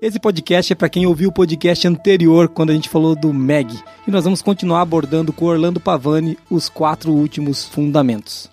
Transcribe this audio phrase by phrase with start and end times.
[0.00, 3.74] Esse podcast é para quem ouviu o podcast anterior, quando a gente falou do MEG.
[4.06, 8.50] E nós vamos continuar abordando com Orlando Pavani os quatro últimos fundamentos.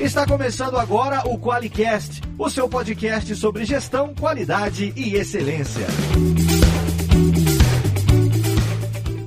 [0.00, 5.86] Está começando agora o QualiCast, o seu podcast sobre gestão, qualidade e excelência.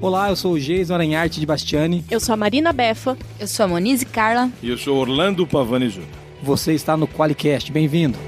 [0.01, 2.03] Olá, eu sou o Geison Aranharte de Bastiani.
[2.11, 3.17] Eu sou a Marina Befa.
[3.39, 4.51] Eu sou a Monize Carla.
[4.61, 6.24] E eu sou Orlando Pavani Júnior.
[6.45, 8.19] Você está no QualiCast, bem-vindo.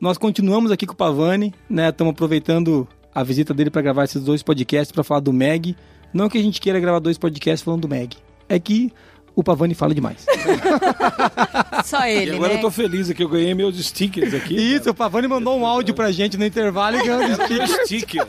[0.00, 1.88] Nós continuamos aqui com o Pavani, né?
[1.88, 5.76] Estamos aproveitando a visita dele para gravar esses dois podcasts para falar do Meg.
[6.12, 8.16] Não que a gente queira gravar dois podcasts falando do Meg,
[8.48, 8.92] é que
[9.40, 10.26] o Pavani fala demais.
[11.84, 12.58] Só ele, E agora né?
[12.58, 14.56] eu tô feliz aqui, eu ganhei meus stickers aqui.
[14.56, 17.68] Isso, o Pavani mandou um áudio pra gente no intervalo e ganhou um Meu sticker.
[17.86, 18.26] sticker.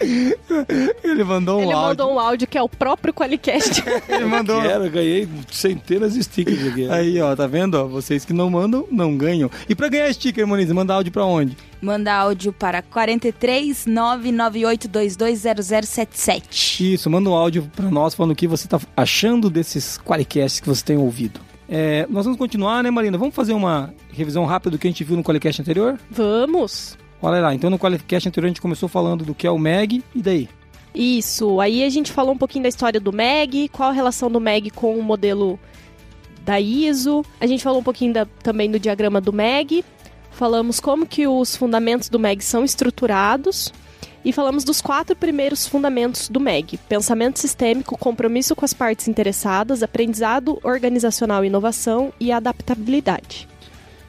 [1.02, 1.88] Ele mandou um Ele áudio.
[1.88, 3.82] mandou um áudio que é o próprio Qualicast.
[4.08, 4.60] Ele mandou.
[4.62, 6.88] Quero, eu ganhei centenas de stickers aqui.
[6.88, 7.74] Aí, ó, tá vendo?
[7.74, 7.84] ó?
[7.86, 9.50] Vocês que não mandam, não ganham.
[9.68, 11.56] E pra ganhar sticker, Moniz, manda áudio pra onde?
[11.80, 16.80] Manda áudio para 43 998220077.
[16.92, 20.68] Isso, manda um áudio pra nós falando o que você tá achando desses Qualicasts que
[20.68, 21.40] você tem ouvido.
[21.68, 23.18] É, nós vamos continuar, né, Marina?
[23.18, 25.98] Vamos fazer uma revisão rápida do que a gente viu no Qualicast anterior?
[26.10, 26.96] Vamos.
[27.20, 30.04] Olha lá, então no Qualicast anterior a gente começou falando do que é o MEG,
[30.14, 30.48] e daí?
[30.94, 31.60] Isso.
[31.60, 34.70] Aí a gente falou um pouquinho da história do MEG, qual a relação do MEG
[34.70, 35.58] com o modelo
[36.44, 37.24] da ISO.
[37.40, 39.84] A gente falou um pouquinho da- também do diagrama do MEG.
[40.30, 43.72] Falamos como que os fundamentos do MEG são estruturados.
[44.24, 49.82] E falamos dos quatro primeiros fundamentos do MEG: pensamento sistêmico, compromisso com as partes interessadas,
[49.82, 53.48] aprendizado organizacional e inovação e adaptabilidade.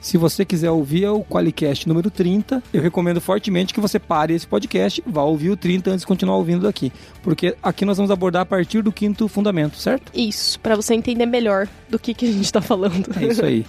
[0.01, 4.33] Se você quiser ouvir é o Qualicast número 30, eu recomendo fortemente que você pare
[4.33, 6.91] esse podcast e vá ouvir o 30 antes de continuar ouvindo daqui.
[7.21, 10.11] Porque aqui nós vamos abordar a partir do quinto fundamento, certo?
[10.15, 13.09] Isso, para você entender melhor do que, que a gente tá falando.
[13.19, 13.65] É isso aí.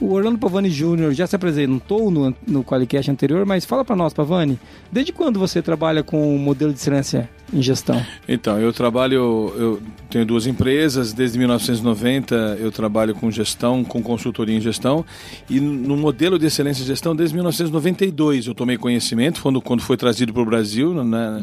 [0.00, 1.12] O Orlando Pavani Jr.
[1.12, 4.58] já se apresentou no, no Qualicast anterior, mas fala pra nós, Pavani,
[4.90, 8.04] desde quando você trabalha com o modelo de excelência em gestão?
[8.28, 14.56] Então, eu trabalho, eu tenho duas empresas, desde 1990 eu trabalho com gestão, com consultoria
[14.56, 15.04] em gestão,
[15.48, 19.96] e no modelo de excelência em gestão desde 1992 eu tomei conhecimento, quando, quando foi
[19.96, 21.40] trazido para o Brasil, né,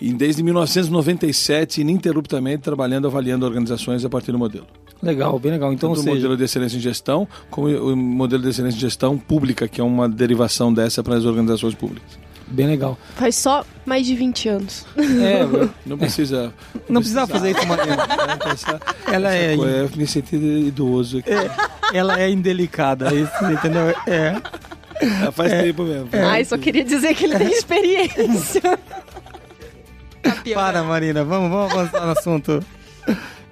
[0.00, 4.66] e desde 1997 ininterruptamente trabalhando, avaliando organizações a partir do modelo.
[5.02, 5.72] Legal, bem legal.
[5.72, 8.76] Então, Tanto ou o seja, modelo de excelência em gestão, como o modelo de excelência
[8.76, 12.25] em gestão pública, que é uma derivação dessa para as organizações públicas.
[12.46, 12.98] Bem legal.
[13.16, 14.86] Faz só mais de 20 anos.
[14.96, 16.52] É, eu- Não precisa...
[16.88, 17.96] não precisava fazer isso, Marina.
[19.12, 21.30] Ela é, É, me senti idoso aqui.
[21.92, 23.88] ela é indelicada, isso, entendeu?
[24.06, 24.40] É.
[25.26, 26.08] Ah, Faz tempo mesmo.
[26.12, 28.78] Ai, só queria dizer que ele tem experiência.
[30.54, 32.64] Para, Marina, vamos, vamos avançar no assunto.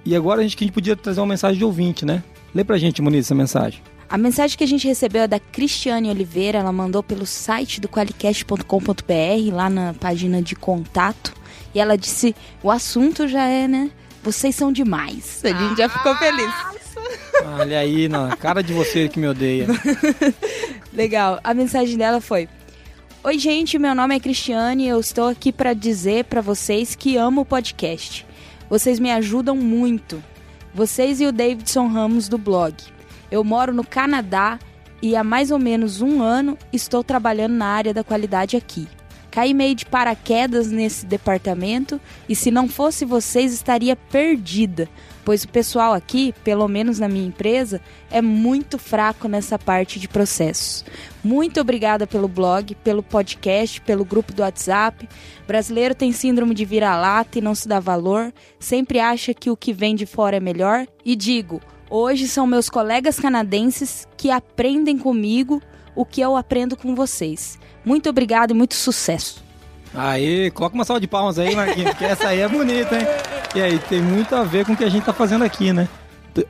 [0.03, 2.23] E agora a gente, que a gente podia trazer uma mensagem de ouvinte, né?
[2.53, 3.81] Lê pra gente, Muniz, essa mensagem.
[4.07, 6.59] A mensagem que a gente recebeu é da Cristiane Oliveira.
[6.59, 11.33] Ela mandou pelo site do qualicast.com.br, lá na página de contato.
[11.73, 13.91] E ela disse: o assunto já é, né?
[14.23, 15.41] Vocês são demais.
[15.43, 16.53] A gente já ficou feliz.
[17.59, 19.67] Olha aí, na cara de você que me odeia.
[20.93, 21.39] Legal.
[21.43, 22.47] A mensagem dela foi:
[23.23, 27.17] Oi, gente, meu nome é Cristiane e eu estou aqui para dizer para vocês que
[27.17, 28.25] amo o podcast.
[28.69, 30.23] Vocês me ajudam muito.
[30.73, 32.75] Vocês e o Davidson Ramos do blog.
[33.35, 34.57] Eu moro no Canadá
[35.01, 38.87] e há mais ou menos um ano estou trabalhando na área da qualidade aqui.
[39.29, 44.87] Caí meio de paraquedas nesse departamento e se não fosse vocês estaria perdida,
[45.25, 50.07] pois o pessoal aqui, pelo menos na minha empresa, é muito fraco nessa parte de
[50.07, 50.85] processos.
[51.21, 55.09] Muito obrigada pelo blog, pelo podcast, pelo grupo do WhatsApp.
[55.45, 59.73] Brasileiro tem síndrome de vira-lata e não se dá valor, sempre acha que o que
[59.73, 60.87] vem de fora é melhor.
[61.03, 65.61] E digo, hoje são meus colegas canadenses que aprendem comigo
[65.95, 67.57] o que eu aprendo com vocês.
[67.83, 69.43] Muito obrigada e muito sucesso.
[69.93, 73.07] Aí, coloca uma salva de palmas aí, Marquinhos, porque essa aí é bonita, hein?
[73.55, 75.87] E aí, tem muito a ver com o que a gente tá fazendo aqui, né?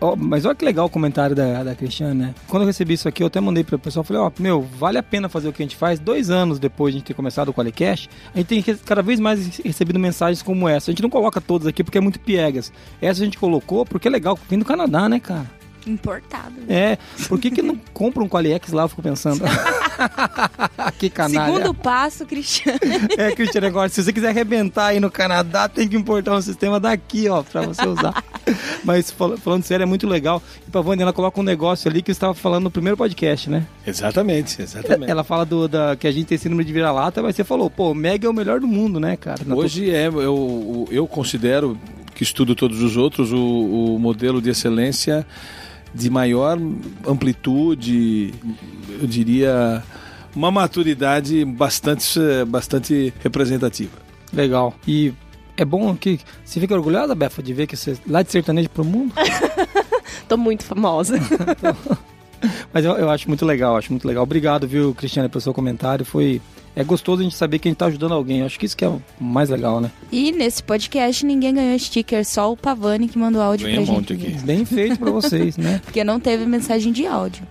[0.01, 2.35] Ó, mas olha que legal o comentário da, da Cristiane, né?
[2.47, 4.97] Quando eu recebi isso aqui, eu até mandei para o pessoal, falei, ó, meu, vale
[4.97, 5.99] a pena fazer o que a gente faz.
[5.99, 9.19] Dois anos depois de a gente ter começado o Qualicast, a gente tem cada vez
[9.19, 10.89] mais recebido mensagens como essa.
[10.89, 12.71] A gente não coloca todas aqui porque é muito piegas.
[13.01, 15.45] Essa a gente colocou porque é legal, vem do Canadá, né, cara?
[15.87, 16.53] Importado.
[16.67, 16.97] É,
[17.27, 18.83] por que, que não compra um Qualiex lá?
[18.83, 19.43] Eu fico pensando.
[20.97, 21.53] que canalha.
[21.53, 22.79] Segundo passo, Cristiano.
[23.17, 26.79] É, Cristiano, agora, se você quiser arrebentar aí no Canadá, tem que importar um sistema
[26.79, 28.23] daqui, ó, pra você usar.
[28.83, 30.41] Mas fal- falando sério, é muito legal.
[30.67, 33.65] E Pavone, ela coloca um negócio ali que você estava falando no primeiro podcast, né?
[33.85, 35.09] Exatamente, exatamente.
[35.09, 37.91] Ela fala do, da, que a gente tem síndrome de vira-lata, mas você falou, pô,
[37.91, 39.41] o Meg é o melhor do mundo, né, cara?
[39.45, 41.77] Na Hoje é, eu, eu considero,
[42.13, 45.25] que estudo todos os outros, o, o modelo de excelência
[45.95, 46.59] de maior
[47.07, 48.33] amplitude,
[49.01, 49.81] eu diria,
[50.35, 53.97] uma maturidade bastante, bastante representativa.
[54.33, 54.75] Legal.
[54.85, 55.13] E
[55.55, 58.83] é bom que você fica orgulhosa, Befa, de ver que você lá de sertanejo pro
[58.83, 59.13] mundo?
[60.27, 61.15] Tô muito famosa.
[62.73, 64.23] Mas eu, eu acho muito legal, acho muito legal.
[64.23, 66.03] Obrigado, viu, Cristiane, pelo seu comentário.
[66.03, 66.41] Foi.
[66.75, 68.41] É gostoso a gente saber que a gente tá ajudando alguém.
[68.43, 69.89] Acho que isso que é o mais legal, né?
[70.11, 73.85] E nesse podcast ninguém ganhou sticker, só o Pavani que mandou áudio Ganhei pra um
[73.85, 74.13] gente.
[74.13, 74.45] monte aqui.
[74.45, 75.79] Bem feito pra vocês, né?
[75.85, 77.47] Porque não teve mensagem de áudio.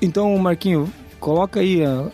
[0.00, 2.06] Então, Marquinho, coloca aí a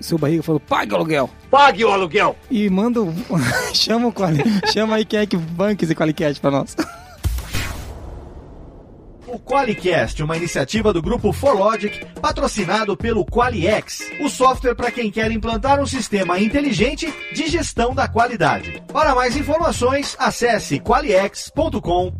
[0.00, 1.30] seu barriga falou, pague o aluguel.
[1.50, 2.34] Pague o aluguel.
[2.50, 3.14] E manda o.
[3.74, 4.42] chama o Quali...
[4.72, 6.74] Chama aí quem é que banca esse Qualicast pra nós.
[9.32, 15.30] O QualiCast, uma iniciativa do grupo ForLogic, patrocinado pelo QualiX, o software para quem quer
[15.30, 18.82] implantar um sistema inteligente de gestão da qualidade.
[18.92, 22.10] Para mais informações, acesse qualiex.com.br.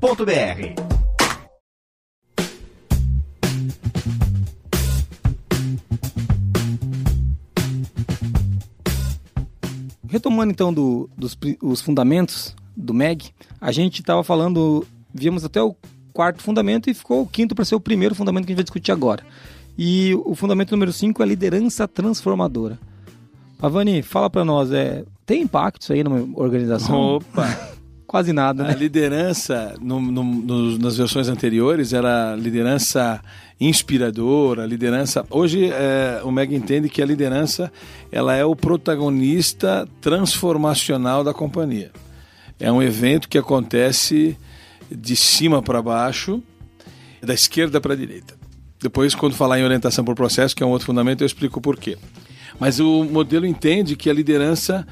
[10.08, 13.30] Retomando então do- dos os fundamentos do MEG,
[13.60, 15.76] a gente estava falando, viemos até o
[16.20, 18.64] quarto fundamento e ficou o quinto para ser o primeiro fundamento que a gente vai
[18.64, 19.22] discutir agora.
[19.78, 22.78] E o fundamento número 5 é liderança transformadora.
[23.62, 27.17] Avani, fala para nós, é, tem impacto isso aí numa organização?
[27.17, 27.46] Opa!
[28.06, 28.75] Quase nada, A né?
[28.75, 33.20] liderança, no- no- nos- nas versões anteriores, era liderança
[33.58, 35.25] inspiradora, liderança...
[35.31, 37.73] Hoje, é, o Meg entende que a liderança
[38.12, 41.93] ela é o protagonista transformacional da companhia.
[42.58, 44.37] É um evento que acontece
[44.90, 46.42] de cima para baixo,
[47.22, 48.34] da esquerda para a direita.
[48.81, 51.76] Depois, quando falar em orientação por processo, que é um outro fundamento, eu explico por
[51.76, 51.98] quê.
[52.58, 54.87] Mas o modelo entende que a liderança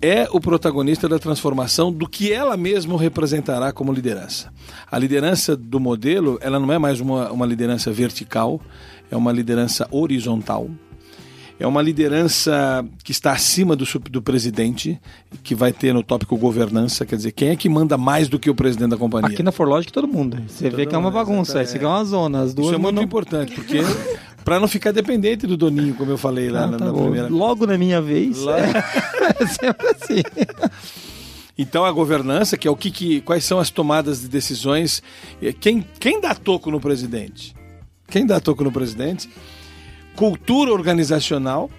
[0.00, 4.52] é o protagonista da transformação do que ela mesma representará como liderança.
[4.90, 8.60] A liderança do modelo, ela não é mais uma, uma liderança vertical,
[9.10, 10.68] é uma liderança horizontal.
[11.62, 15.00] É uma liderança que está acima do, do presidente,
[15.44, 18.50] que vai ter no tópico governança, quer dizer, quem é que manda mais do que
[18.50, 19.28] o presidente da companhia?
[19.28, 20.42] Aqui na Forlogic todo mundo.
[20.48, 22.40] Você vê que é uma bagunça, isso aqui é uma zona.
[22.42, 23.78] As duas Isso é muito mandam- importante, porque
[24.44, 27.28] para não ficar dependente do doninho, como eu falei lá Ah, na, tá na primeira.
[27.28, 28.38] Logo na minha vez.
[28.40, 28.56] Lá-
[29.38, 30.22] É sempre assim.
[31.56, 35.00] Então a governança, que é o que, que quais são as tomadas de decisões,
[35.60, 37.54] quem, quem dá toco no presidente?
[38.08, 39.28] Quem dá toco no presidente?
[40.16, 41.70] Cultura organizacional,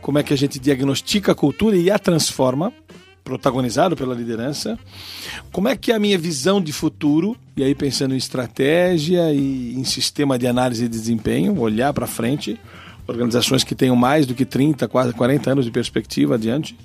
[0.00, 2.72] como é que a gente diagnostica a cultura e a transforma,
[3.24, 4.78] protagonizado pela liderança.
[5.52, 9.74] Como é que é a minha visão de futuro, e aí pensando em estratégia e
[9.74, 12.58] em sistema de análise de desempenho, olhar para frente,
[13.06, 16.76] organizações que tenham mais do que 30, quase 40 anos de perspectiva adiante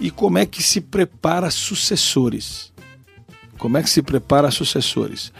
[0.00, 2.72] e como é que se prepara sucessores.
[3.58, 5.32] Como é que se prepara sucessores?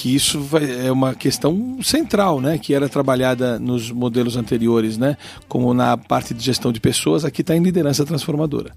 [0.00, 2.56] Que isso vai- é uma questão central, né?
[2.56, 5.16] Que era trabalhada nos modelos anteriores, né?
[5.48, 8.72] Como na parte de gestão de pessoas, aqui está em liderança transformadora.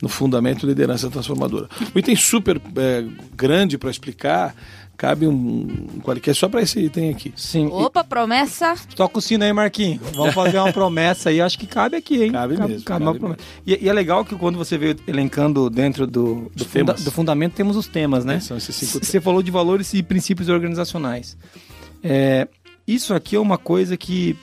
[0.00, 1.68] No fundamento, liderança transformadora.
[1.92, 3.04] Um item super é,
[3.36, 4.54] grande para explicar,
[5.00, 5.66] cabe um,
[6.02, 7.32] qualquer só para esse item aqui.
[7.34, 7.68] Sim.
[7.68, 8.74] Opa, promessa.
[8.94, 9.98] Toca o sino aí, Marquinhos.
[10.14, 11.40] Vamos fazer uma promessa aí.
[11.40, 12.32] Acho que cabe aqui, hein?
[12.32, 13.40] Cabe mesmo, Cabe cabe uma promessa.
[13.66, 17.54] E, e é legal que quando você veio elencando dentro do, do, funda- do fundamento,
[17.54, 18.40] temos os temas, né?
[18.40, 21.34] São esses cinco Você falou de valores e princípios organizacionais.
[22.04, 22.46] É,
[22.86, 24.36] isso aqui é uma coisa que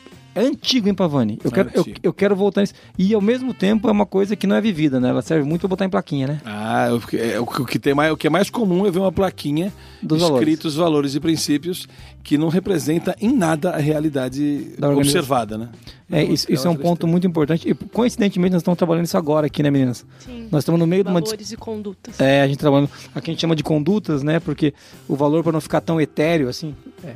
[0.44, 1.39] é antigo, hein, Pavani?
[1.44, 2.74] Eu É quero, eu, eu quero voltar nisso.
[2.98, 5.10] E ao mesmo tempo é uma coisa que não é vivida, né?
[5.10, 6.41] Ela serve muito para botar em plaquinha, né?
[6.46, 8.86] Ah, o que, é, o que- o que tem mais, o que é mais comum
[8.86, 11.15] é ver uma plaquinha Dos escritos valores.
[11.15, 11.88] e princípios
[12.24, 15.70] que não representa em nada a realidade observada, né?
[16.12, 17.70] É, isso, isso é um ponto muito importante.
[17.70, 20.06] E coincidentemente nós estamos trabalhando isso agora aqui, né, meninas?
[20.20, 20.48] Sim.
[20.51, 22.20] Nós estamos no meio de uma Valores e condutas.
[22.20, 22.89] É, a gente trabalha.
[23.13, 24.39] Aqui a gente chama de condutas, né?
[24.39, 24.74] Porque
[25.08, 26.74] o valor, para não ficar tão etéreo, assim.
[27.03, 27.13] é,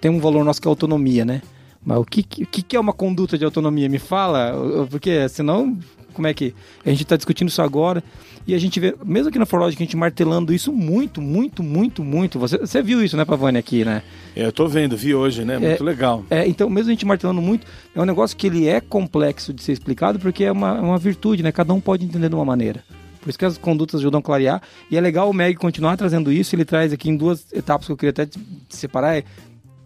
[0.00, 1.40] tem um valor nosso que é autonomia, né?
[1.84, 3.88] Mas o que, que, é uma conduta de autonomia?
[3.88, 4.54] Me fala,
[4.90, 5.78] porque senão,
[6.14, 6.54] como é que.
[6.84, 8.02] A gente está discutindo isso agora
[8.46, 12.04] e a gente vê, mesmo aqui na Forlogic, a gente martelando isso muito, muito, muito,
[12.04, 12.38] muito.
[12.38, 14.02] Você, você viu isso, né, Pavani, aqui, né?
[14.36, 15.58] É, eu tô vendo, vi hoje, né?
[15.58, 16.24] Muito legal.
[16.28, 19.62] É, então, mesmo a gente martelando muito, é um negócio que ele é complexo de
[19.62, 21.50] ser explicado porque é uma, é uma virtude, né?
[21.50, 22.84] Cada um pode entender de uma maneira.
[23.18, 24.60] Por isso que as condutas ajudam a clarear.
[24.90, 26.54] E é legal o Meg continuar trazendo isso.
[26.54, 28.28] Ele traz aqui em duas etapas que eu queria até
[28.68, 29.16] separar.
[29.16, 29.24] É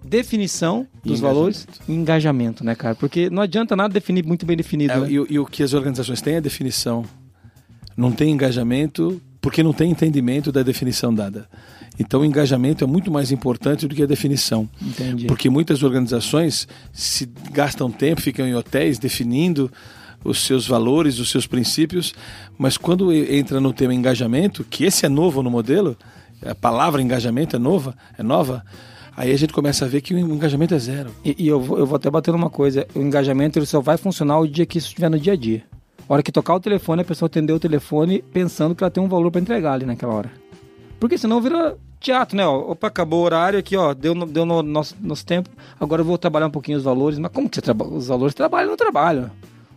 [0.08, 2.94] definição dos E valores e engajamento, né, cara?
[2.94, 4.92] Porque não adianta nada definir muito bem definido.
[4.92, 5.10] É, né?
[5.10, 7.04] e, o- e o que as organizações têm é definição.
[7.96, 11.48] Não tem engajamento porque não tem entendimento da definição dada.
[11.98, 14.68] Então, o engajamento é muito mais importante do que a definição.
[14.80, 15.26] Entendi.
[15.26, 19.70] Porque muitas organizações se gastam tempo, ficam em hotéis definindo
[20.24, 22.12] os seus valores, os seus princípios,
[22.56, 25.96] mas quando entra no tema engajamento, que esse é novo no modelo,
[26.44, 28.64] a palavra engajamento é nova, é nova,
[29.18, 31.10] aí a gente começa a ver que o engajamento é zero.
[31.24, 33.96] E, e eu, vou, eu vou até bater numa coisa: o engajamento ele só vai
[33.96, 35.64] funcionar o dia que isso estiver no dia a dia.
[36.08, 39.02] A hora que tocar o telefone, a pessoa atender o telefone pensando que ela tem
[39.02, 40.30] um valor para entregar ali naquela hora.
[40.98, 42.46] Porque senão vira teatro, né?
[42.46, 46.06] Opa, acabou o horário aqui, ó, deu no, deu no nosso, nosso tempo, agora eu
[46.06, 47.18] vou trabalhar um pouquinho os valores.
[47.18, 47.90] Mas como que você trabalha?
[47.90, 49.30] Os valores trabalham no trabalho.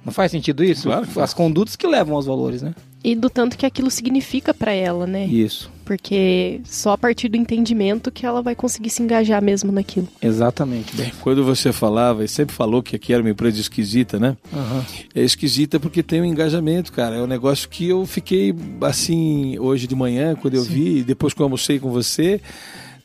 [0.03, 0.84] Não faz sentido isso?
[0.84, 1.08] Claro.
[1.17, 2.74] As condutas que levam aos valores, né?
[3.03, 5.25] E do tanto que aquilo significa pra ela, né?
[5.25, 10.08] Isso, Porque só a partir do entendimento que ela vai conseguir se engajar mesmo naquilo.
[10.22, 10.96] exatamente.
[10.96, 11.12] Bem.
[11.22, 14.38] Quando você falava, e sempre falou que aqui era uma empresa esquisita, né?
[14.53, 14.86] Aham.
[15.15, 17.15] É esquisita porque tem um engajamento, cara.
[17.15, 21.34] É um negócio que eu fiquei assim hoje de manhã, quando eu vi, e depois
[21.34, 22.39] que eu almocei com você,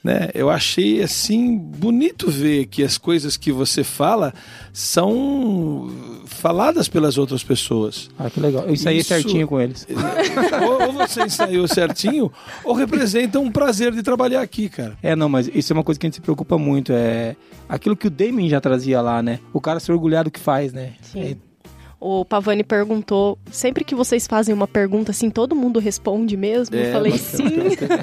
[0.07, 0.31] né?
[0.33, 4.33] Eu achei assim bonito ver que as coisas que você fala
[4.73, 5.91] são
[6.27, 8.09] faladas pelas outras pessoas.
[8.19, 8.65] Ah, que legal.
[8.65, 9.87] Eu ensaiei Isso- certinho com eles.
[10.65, 12.31] ou, ou você ensaiou certinho,
[12.65, 14.97] ou representa um prazer de trabalhar aqui, cara.
[15.03, 16.93] É, não, mas isso é uma coisa que a gente se preocupa muito.
[16.93, 17.35] É
[17.69, 19.41] aquilo que o Damien já trazia lá, né?
[19.53, 20.93] O cara se orgulhar do que faz, né?
[21.03, 21.21] Sim.
[21.21, 21.37] É,
[21.99, 26.77] O Pavani perguntou, sempre que vocês fazem uma pergunta assim, todo mundo responde mesmo?
[26.77, 27.45] É, eu falei mas- sim.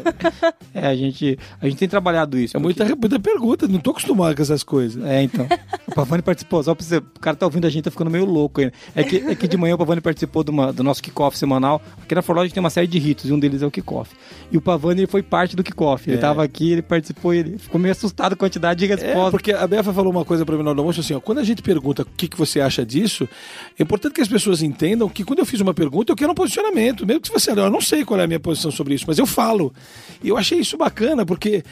[0.73, 2.57] é, a gente, a gente tem trabalhado isso.
[2.57, 5.03] É muita, muita pergunta, não tô acostumado com essas coisas.
[5.05, 5.47] É, então.
[5.87, 6.97] O Pavani participou, só pra você.
[6.97, 8.73] O cara tá ouvindo a gente, tá ficando meio louco ainda.
[8.95, 11.81] É que, é que de manhã o Pavani participou de uma- do nosso kickoff semanal.
[12.01, 14.11] Aqui na Forlogic tem uma série de ritos, e um deles é o kickoff.
[14.51, 16.09] E o Pavani ele foi parte do kickoff.
[16.09, 16.19] Ele É.
[16.19, 19.31] tava aqui, ele participou, ele ficou meio assustado com a quantidade de É, respostas.
[19.31, 21.61] porque a Befa falou uma coisa para mim no almoço assim, ó, quando a gente
[21.61, 23.27] pergunta o que, que você acha disso,
[23.83, 26.35] é importante que as pessoas entendam que quando eu fiz uma pergunta, eu quero um
[26.35, 29.17] posicionamento, mesmo que você, eu não sei qual é a minha posição sobre isso, mas
[29.19, 29.73] eu falo.
[30.23, 31.63] E eu achei isso bacana, porque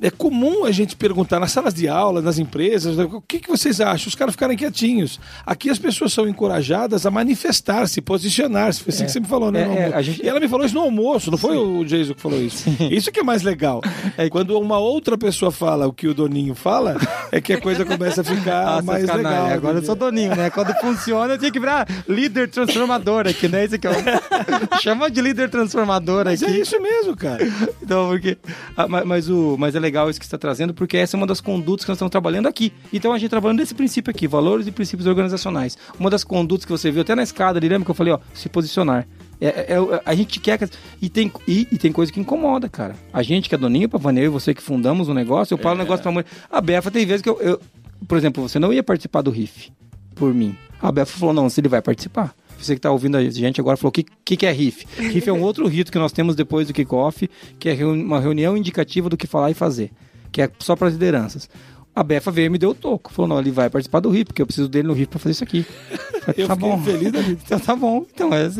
[0.00, 3.48] é comum a gente perguntar nas salas de aula, nas empresas, né, o que, que
[3.48, 4.08] vocês acham?
[4.08, 5.20] Os caras ficarem quietinhos.
[5.44, 8.82] Aqui as pessoas são encorajadas a manifestar-se, posicionar-se.
[8.82, 9.90] Foi assim que você me falou, né?
[9.92, 12.20] É, é, gente- E ela me falou isso no almoço, não foi o Jason que
[12.20, 12.64] falou isso.
[12.90, 13.80] Isso que é mais legal.
[14.16, 16.96] É quando uma outra pessoa fala o que o Doninho fala,
[17.30, 19.46] é que a coisa começa a ficar Nossa, mais canalha, legal.
[19.58, 20.48] Agora eu sou doninho, né?
[20.50, 23.64] Quando funciona, eu tinha que virar líder transformador aqui, né?
[23.64, 23.94] Esse aqui é o...
[24.80, 26.52] Chama de líder transformador Mas aqui.
[26.52, 27.38] é isso mesmo, cara.
[27.82, 28.36] Então, porque.
[28.76, 31.18] ah, mas, mas o, mas é legal isso que você está trazendo, porque essa é
[31.18, 32.70] uma das condutas que nós estamos trabalhando aqui.
[32.92, 35.78] Então a gente trabalhando nesse princípio aqui, valores e princípios organizacionais.
[35.98, 38.18] Uma das condutas que você viu até na escada ali, lembra que eu falei, ó,
[38.34, 39.06] se posicionar.
[39.40, 40.58] É, é- é- a gente quer.
[40.58, 40.68] que-
[41.00, 42.94] E tem, e, e tem coisa que incomoda, cara.
[43.12, 45.78] A gente que é doninho, Pavaneu e você que fundamos o negócio, eu falo um
[45.78, 46.24] negócio pra mãe.
[46.50, 47.60] A Befa tem vezes que eu, eu-
[48.06, 49.70] Por exemplo, você não ia participar do RIF
[50.18, 50.56] por mim.
[50.80, 52.34] A Befa falou: não, se ele vai participar.
[52.58, 54.84] Você que está ouvindo a gente agora falou: o que, que, que é RIF?
[54.96, 58.56] RIF é um outro rito que nós temos depois do kickoff, que é uma reunião
[58.56, 59.92] indicativa do que falar e fazer,
[60.32, 61.48] que é só para as lideranças.
[61.94, 63.12] A Befa veio e me deu o toco.
[63.12, 65.32] Falou: não, ele vai participar do RIF, porque eu preciso dele no RIF para fazer
[65.32, 65.64] isso aqui.
[66.36, 66.78] Eu tá bom.
[66.82, 67.40] feliz da vida.
[67.46, 68.04] Então tá bom.
[68.12, 68.50] Então é,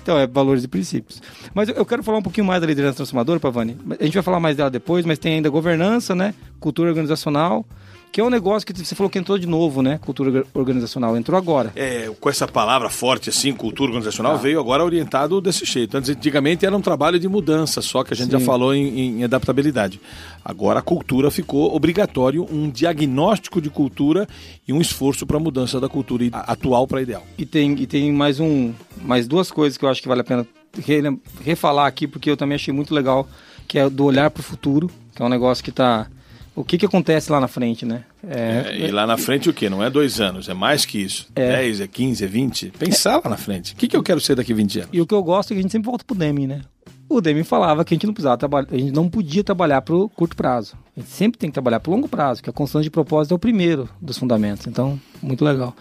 [0.00, 1.20] então é valores e princípios.
[1.52, 3.76] Mas eu, eu quero falar um pouquinho mais da liderança transformadora, Pavani.
[3.98, 6.32] A gente vai falar mais dela depois, mas tem ainda governança, né?
[6.60, 7.66] Cultura organizacional,
[8.10, 9.98] que é um negócio que você falou que entrou de novo, né?
[9.98, 11.16] Cultura orga- organizacional.
[11.16, 11.72] Entrou agora.
[11.76, 15.96] É, com essa palavra forte assim, cultura organizacional, veio agora orientado desse jeito.
[15.96, 18.38] Antigamente era um trabalho de mudança, só que a gente Sim.
[18.38, 20.00] já falou em, em adaptabilidade.
[20.44, 24.26] Agora a cultura ficou obrigatório, um diagnóstico de cultura
[24.66, 27.22] e um esforço para a mudança da cultura atual para ideal.
[27.36, 28.72] E tem, e tem mais um,
[29.02, 30.46] mais duas coisas que eu acho que vale a pena
[30.86, 33.28] re- refalar aqui, porque eu também achei muito legal,
[33.66, 36.06] que é do olhar para o futuro, que é um negócio que tá...
[36.58, 38.02] O que que acontece lá na frente, né?
[38.28, 39.70] É, É, e lá na frente o quê?
[39.70, 41.28] Não é dois anos, é mais que isso.
[41.36, 41.52] É.
[41.52, 42.72] 10, é 15, é 20.
[42.76, 43.74] Pensar lá na frente.
[43.74, 44.90] O que, que eu quero ser daqui 20 anos?
[44.92, 46.62] E o que eu gosto é que a gente sempre volta pro Deming, né?
[47.08, 50.08] O Deming falava que a gente não precisava trabalhar, a gente não podia trabalhar pro
[50.08, 50.76] curto prazo.
[50.96, 53.36] A gente sempre tem que trabalhar pro longo prazo, que a constante de propósito é
[53.36, 54.66] o primeiro dos fundamentos.
[54.66, 55.76] Então, muito legal.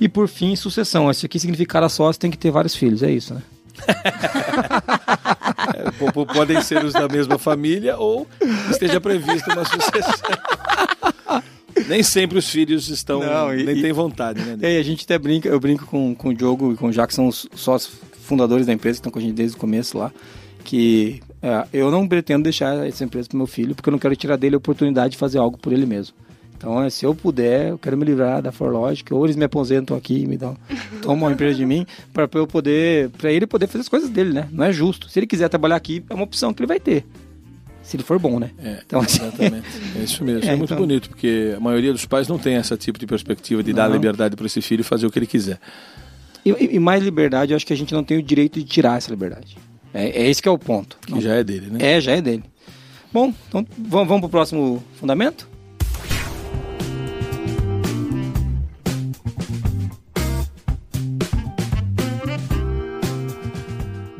[0.00, 1.10] E por fim, sucessão.
[1.10, 3.42] Isso aqui significa cara sócio tem que ter vários filhos, é isso, né?
[5.98, 8.26] Po- po- podem ser os da mesma família ou
[8.70, 10.12] esteja previsto uma sucessão.
[11.88, 14.56] Nem sempre os filhos estão, Não, e- nem têm vontade, né?
[14.60, 17.08] E a gente até brinca, eu brinco com, com o Diogo e com o Jack,
[17.08, 19.98] que são os sócios fundadores da empresa, que estão com a gente desde o começo
[19.98, 20.12] lá,
[20.64, 24.14] que é, eu não pretendo deixar essa empresa pro meu filho, porque eu não quero
[24.14, 26.14] tirar dele a oportunidade de fazer algo por ele mesmo.
[26.62, 29.96] Então, é, se eu puder, eu quero me livrar da Forlogic, ou eles me aposentam
[29.96, 30.56] aqui e me dão,
[31.02, 34.32] tomam uma empresa de mim, para eu poder, para ele poder fazer as coisas dele,
[34.32, 34.48] né?
[34.52, 35.08] Não é justo.
[35.08, 37.04] Se ele quiser trabalhar aqui, é uma opção que ele vai ter.
[37.82, 38.52] Se ele for bom, né?
[38.62, 39.66] É, Então, assim- exatamente.
[39.98, 40.48] É isso mesmo.
[40.48, 43.08] É, É, muito então- bonito, porque a maioria dos pais não tem esse tipo de
[43.08, 43.94] perspectiva de dar Não.
[43.96, 45.58] liberdade para esse filho fazer o que ele quiser.
[46.46, 48.98] E, e- mais liberdade, eu acho que a gente não tem o direito de tirar
[48.98, 49.56] essa liberdade.
[49.92, 50.96] É, é esse que é o ponto.
[51.04, 51.78] Que já é dele, né?
[51.96, 52.44] É, já é dele.
[53.12, 55.50] Bom, então vamos, vamos pro próximo fundamento?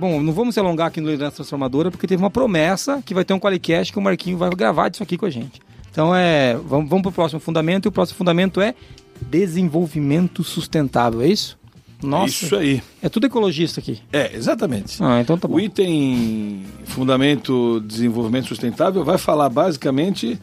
[0.02, 3.24] Bom, não vamos se alongar aqui no Liderança Transformadora, porque teve uma promessa que vai
[3.24, 5.60] ter um Qualicast que o Marquinho vai gravar disso aqui com a gente.
[5.92, 6.56] Então é.
[6.56, 8.74] Vamos, vamos pro próximo fundamento, e o próximo fundamento é
[9.30, 11.56] desenvolvimento sustentável, é isso?
[12.02, 12.82] Nossa, Isso aí.
[13.00, 14.00] é tudo ecologista aqui.
[14.12, 14.96] É, exatamente.
[15.00, 15.54] Ah, então tá bom.
[15.54, 20.36] O item Fundamento Desenvolvimento Sustentável vai falar basicamente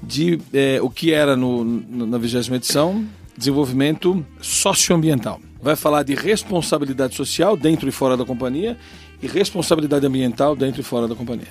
[0.00, 3.04] de é, o que era no, no- na vigésima edição,
[3.36, 5.40] desenvolvimento socioambiental.
[5.62, 8.76] Vai falar de responsabilidade social dentro e fora da companhia
[9.22, 11.48] e responsabilidade ambiental dentro e fora da companhia.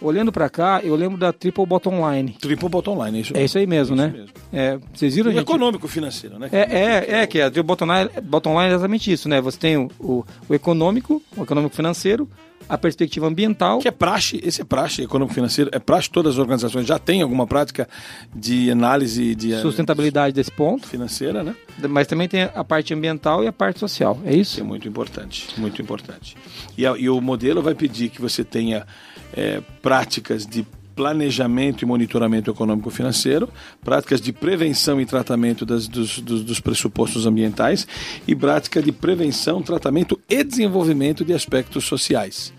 [0.00, 2.36] Olhando pra cá, eu lembro da Triple Bottom Line.
[2.40, 4.12] Triple bottom line, é isso É isso aí mesmo, Isso né?
[4.12, 4.28] mesmo.
[4.52, 5.42] É, vocês viram, E gente?
[5.42, 6.48] econômico financeiro, né?
[6.50, 9.40] É, é, é, que a Triple Bottom Line, bottom line é exatamente isso, né?
[9.40, 12.28] Você tem o, o, o econômico, o econômico financeiro,
[12.68, 13.78] a perspectiva ambiental.
[13.80, 17.46] Que é praxe, esse é praxe econômico-financeiro, é praxe, todas as organizações já têm alguma
[17.46, 17.88] prática
[18.34, 21.54] de análise de eh, sustentabilidade desse ponto, financeira, né?
[21.88, 24.18] mas também tem a parte ambiental e a parte social.
[24.24, 26.36] É Isso é muito importante, muito importante.
[26.76, 28.86] E, a- e o modelo vai pedir que você tenha
[29.34, 30.66] eh, práticas de
[31.02, 33.48] planejamento e monitoramento econômico-financeiro,
[33.84, 37.88] práticas de prevenção e tratamento das- dos, dos- dos pressupostos ambientais
[38.26, 42.52] e prática de prevenção, tratamento e desenvolvimento de aspectos sociais,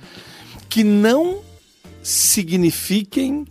[0.70, 1.38] que não
[2.02, 3.46] signifiquem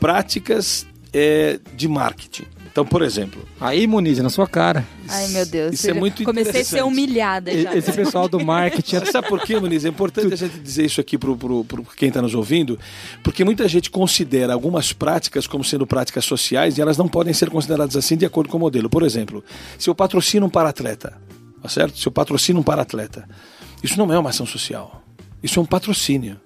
[0.00, 2.46] práticas eh, de marketing.
[2.70, 4.86] Então, por exemplo, Aí, Muniz, é na sua cara.
[5.08, 5.74] Ai, meu Deus.
[5.74, 7.74] Isso é muito Comecei a ser humilhada já.
[7.76, 9.04] Esse pessoal do marketing.
[9.06, 9.84] Sabe por quê, Muniz?
[9.84, 11.30] É importante a gente dizer isso aqui para
[11.96, 12.78] quem está nos ouvindo,
[13.22, 17.50] porque muita gente considera algumas práticas como sendo práticas sociais e elas não podem ser
[17.50, 18.88] consideradas assim de acordo com o modelo.
[18.88, 19.44] Por exemplo,
[19.78, 21.18] se eu patrocino um para-atleta,
[21.60, 21.98] tá certo?
[21.98, 23.28] Se eu patrocino um para-atleta,
[23.82, 25.02] isso não é uma ação social.
[25.42, 26.38] Isso é um patrocínio.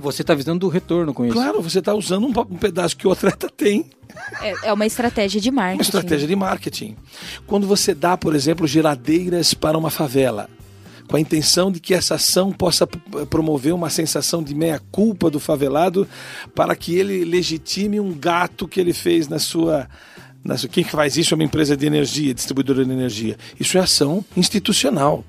[0.00, 1.34] Você está visando do retorno com isso.
[1.34, 3.90] Claro, você está usando um, um pedaço que o atleta tem
[4.40, 5.76] É, é uma estratégia de marketing.
[5.76, 6.96] Uma estratégia de marketing.
[7.46, 10.48] Quando você dá, por exemplo, geladeiras para uma favela,
[11.08, 12.86] com a intenção de que essa ação possa
[13.28, 16.08] promover uma sensação de meia-culpa do favelado,
[16.54, 19.88] para que ele legitime um gato que ele fez na sua.
[20.42, 23.36] Na sua quem que faz isso é uma empresa de energia, distribuidora de energia.
[23.58, 25.24] Isso é ação institucional.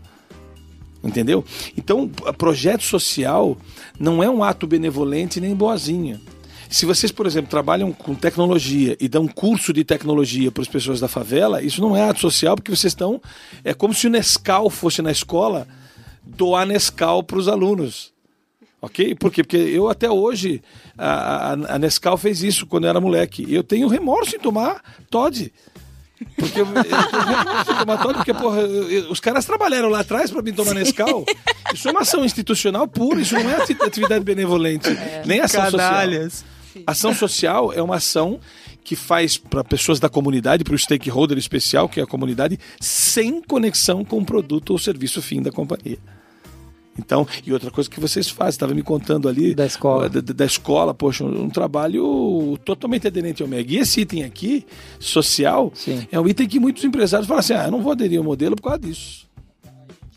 [1.03, 1.43] Entendeu?
[1.75, 3.57] Então, projeto social
[3.99, 6.21] não é um ato benevolente nem boazinha.
[6.69, 11.01] Se vocês, por exemplo, trabalham com tecnologia e dão curso de tecnologia para as pessoas
[11.01, 13.21] da favela, isso não é ato social, porque vocês estão.
[13.63, 15.67] É como se o Nescau fosse na escola
[16.23, 18.13] doar Nescau para os alunos.
[18.81, 19.13] Ok?
[19.15, 19.43] Por quê?
[19.43, 20.61] Porque eu até hoje,
[20.97, 23.45] a, a, a Nescau fez isso quando eu era moleque.
[23.53, 25.51] Eu tenho remorso em tomar Todd.
[26.35, 30.53] Porque eu, eu Todd, porque, porra, eu- eu- os caras trabalharam lá atrás para mim
[30.53, 31.25] tomar Nescau.
[31.73, 34.89] Isso é uma ação institucional pura, isso não é ati- atividade benevolente,
[35.25, 35.79] nem ação social.
[35.89, 36.45] Canalhas.
[36.87, 38.39] Ação social é uma ação
[38.83, 43.41] que faz para pessoas da comunidade, para o stakeholder especial, que é a comunidade, sem
[43.41, 45.97] conexão com o produto ou serviço fim da companhia.
[46.99, 50.09] Então, e outra coisa que vocês fazem, estava me contando ali Da escola.
[50.09, 53.75] Da, da- da escola, poxa, um, um trabalho totalmente aderente ao MEG.
[53.75, 54.65] E esse item aqui,
[54.99, 56.05] social, Sim.
[56.11, 58.55] é um item que muitos empresários falam assim: ah, eu não vou aderir ao modelo
[58.55, 59.25] por causa disso.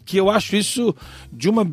[0.04, 0.94] Que eu acho isso
[1.32, 1.64] de uma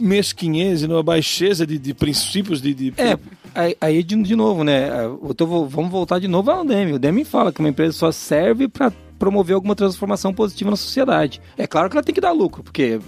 [0.00, 3.18] mesquinhez e uma baixeza de, de princípios de, de É,
[3.54, 4.88] aí, aí de, de novo, né?
[5.04, 6.92] Eu tô, vamos voltar de novo ao Demi.
[6.92, 11.40] O Demi fala que uma empresa só serve para promover alguma transformação positiva na sociedade.
[11.56, 12.98] É claro que ela tem que dar lucro, porque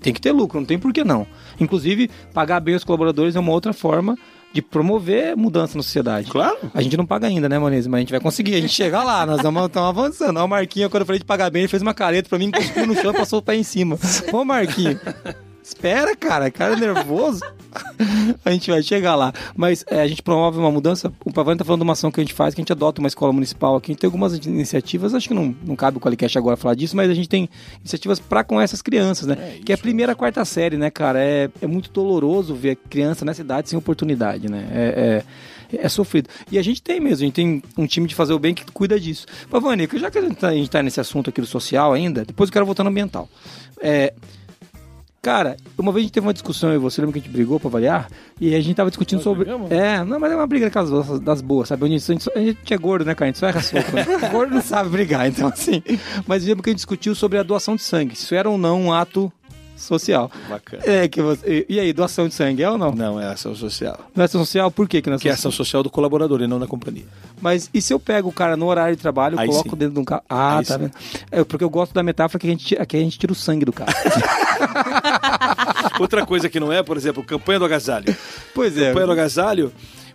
[0.00, 1.26] tem que ter lucro, não tem por que não.
[1.60, 4.16] Inclusive, pagar bem os colaboradores é uma outra forma
[4.52, 6.30] de promover mudança na sociedade.
[6.30, 6.56] Claro.
[6.72, 7.88] A gente não paga ainda, né, Moniz?
[7.88, 10.38] Mas a gente vai conseguir, a gente chega lá, nós estamos avançando.
[10.38, 12.52] Ó, o Marquinho, quando eu falei de pagar bem, ele fez uma careta pra mim,
[12.52, 13.98] cuspiu no chão e passou o pé em cima.
[14.32, 15.00] Ô, Marquinho,
[15.64, 17.40] espera, cara, cara nervoso.
[18.44, 19.32] a gente vai chegar lá.
[19.56, 21.10] Mas é, a gente promove uma mudança.
[21.24, 23.00] O Pavani tá falando de uma ação que a gente faz, que a gente adota
[23.00, 23.90] uma escola municipal aqui.
[23.90, 26.94] A gente tem algumas iniciativas, acho que não, não cabe o Qualicast agora falar disso,
[26.94, 27.48] mas a gente tem
[27.80, 29.58] iniciativas pra com essas crianças, né?
[29.64, 31.18] que é a primeira, a quarta série, né, cara?
[31.18, 34.68] É, é muito doloroso ver criança nessa idade sem oportunidade, né?
[34.70, 35.24] É,
[35.72, 36.28] é, é sofrido.
[36.52, 38.64] E a gente tem mesmo, a gente tem um time de fazer o bem que
[38.70, 39.24] cuida disso.
[39.50, 42.22] Pavani, já que a gente tá, a gente tá nesse assunto aqui do social ainda,
[42.22, 43.28] depois eu quero voltar no ambiental.
[43.80, 44.12] É,
[45.24, 47.32] Cara, uma vez a gente teve uma discussão, eu e você, lembra que a gente
[47.32, 48.10] brigou pra variar?
[48.38, 49.44] E a gente tava discutindo Nós sobre.
[49.46, 49.70] brigamos?
[49.70, 51.86] É, não, mas é uma briga das, das boas, sabe?
[51.86, 53.24] A gente, a, gente, só- a gente é gordo, né, cara?
[53.24, 53.90] A gente só erra soco.
[53.96, 54.04] Né?
[54.30, 55.82] gordo não sabe brigar, então assim.
[56.26, 58.58] Mas lembra que a gente discutiu sobre a doação de sangue, se isso era ou
[58.58, 59.32] não um ato
[59.76, 60.30] social.
[60.48, 60.82] Bacana.
[60.86, 61.66] É que você...
[61.68, 62.92] E aí, doação de sangue é ou não?
[62.92, 63.98] Não, é ação social.
[64.14, 64.70] Não é ação social?
[64.70, 66.66] Por que que não é Que é ação ação social do colaborador e não da
[66.66, 67.04] companhia.
[67.40, 69.76] Mas e se eu pego o cara no horário de trabalho, Aí coloco sim.
[69.76, 70.22] dentro de um carro?
[70.28, 70.80] Ah, Aí tá sim.
[70.80, 70.92] vendo?
[71.30, 73.64] É porque eu gosto da metáfora que a gente, que a gente tira o sangue
[73.64, 73.92] do cara.
[76.00, 78.14] Outra coisa que não é, por exemplo, campanha do agasalho.
[78.54, 78.88] pois é.
[78.88, 79.72] Campanha do agasalho,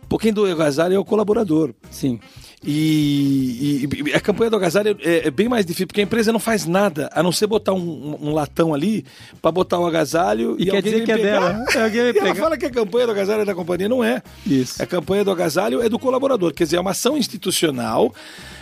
[0.08, 1.74] pô, quem do agasalho é o colaborador.
[1.90, 2.20] Sim.
[2.62, 6.34] E, e- e a campanha do agasalho é, é bem mais difícil, porque a empresa
[6.34, 9.06] não faz nada, a não ser botar um, um- um latão ali
[9.42, 11.40] pra botar o agasalho E e, quer alguém dizer que é pegar.
[11.40, 11.66] dela.
[11.74, 14.22] É, alguém ela fala que a campanha do agasalho é da companhia, não é.
[14.46, 14.84] Isso.
[14.84, 18.14] A campanha do agasalho é do colaborador, quer dizer, é uma ação institucional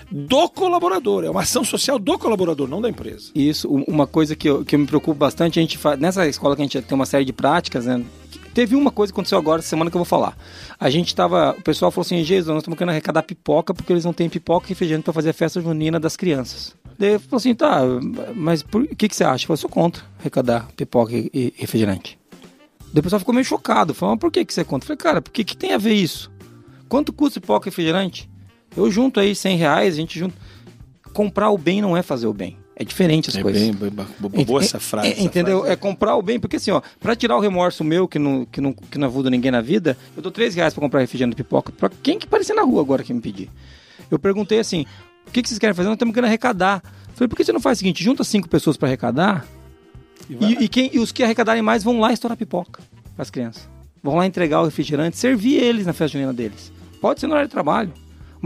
[0.10, 3.32] do colaborador, é uma ação social do colaborador, não da empresa.
[3.36, 6.26] Isso, um- uma coisa que eu, que eu me preocupo bastante, a gente faz, nessa
[6.28, 8.04] escola que a gente tem uma série de práticas, né?
[8.54, 10.36] Teve uma coisa que aconteceu agora, semana que eu vou falar.
[10.80, 14.04] A gente tava, o pessoal falou assim, Jesus, nós estamos querendo arrecadar pipoca porque eles
[14.04, 16.76] não têm pipoca e refrigerante para fazer a festa junina das crianças.
[16.98, 17.82] Daí eu falei assim, tá,
[18.34, 19.44] mas o que, que você acha?
[19.44, 22.18] Eu falei, sou contra arrecadar pipoca e, e refrigerante.
[22.92, 24.86] Daí o pessoal ficou meio chocado, falou, mas por que, que você é contra?
[24.86, 26.32] Eu falei, cara, por que, que tem a ver isso?
[26.90, 28.28] Quanto custa pipoca e refrigerante?
[28.78, 30.36] Eu junto aí 100 reais, a gente junta.
[31.14, 32.58] Comprar o bem não é fazer o bem.
[32.76, 33.60] É diferente as É coisas.
[33.60, 35.08] bem, bem, boa essa frase.
[35.08, 35.60] É, essa entendeu?
[35.62, 35.74] frase.
[35.74, 38.62] É comprar o bem, porque assim, ó, pra tirar o remorso meu, que não, que
[38.62, 41.44] não, que não ajuda ninguém na vida, eu dou 3 reais pra comprar refrigerante de
[41.44, 41.72] pipoca.
[41.72, 43.50] Pra quem que aparecer na rua agora que me pedir?
[44.12, 44.86] Eu perguntei assim:
[45.28, 45.88] o que, que vocês querem fazer?
[45.90, 46.84] Nós estamos querendo arrecadar.
[47.16, 48.04] Falei, por que você não faz o seguinte?
[48.04, 49.48] Junta cinco pessoas pra arrecadar
[50.30, 52.84] e, e quem, e os que arrecadarem mais vão lá estourar pipoca
[53.16, 53.68] pras crianças.
[54.04, 56.72] Vão lá entregar o refrigerante, servir eles na festa junina deles.
[57.02, 57.92] Pode ser no horário de trabalho.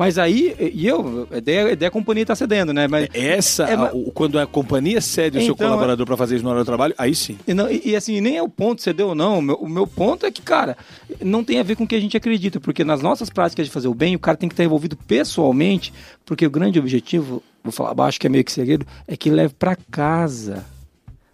[0.01, 2.87] Mas aí, e eu, a ideia, a a companhia tá cedendo, né?
[2.87, 6.17] Mas, Essa, É, a- mas- o- quando a companhia cede o seu Então, colaborador para
[6.17, 7.37] fazer isso no horário do trabalho, aí sim.
[7.47, 9.37] E, não- e- e, assim, nem é o ponto se deu ou não.
[9.37, 10.75] O meu, o meu ponto é que, cara,
[11.23, 12.59] não tem a ver com o que a gente acredita.
[12.59, 15.93] Porque nas nossas práticas de fazer o bem, o cara tem que estar envolvido pessoalmente.
[16.25, 19.53] Porque o grande objetivo, vou falar abaixo que é meio que segredo, é que leve
[19.53, 20.65] pra casa.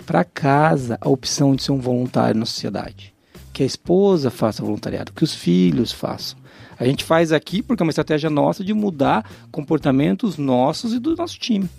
[0.05, 3.13] Pra casa a opção de ser um voluntário na sociedade.
[3.53, 6.37] Que a esposa faça voluntariado, que os filhos façam.
[6.79, 11.15] A gente faz aqui porque é uma estratégia nossa de mudar comportamentos nossos e do
[11.15, 11.69] nosso time.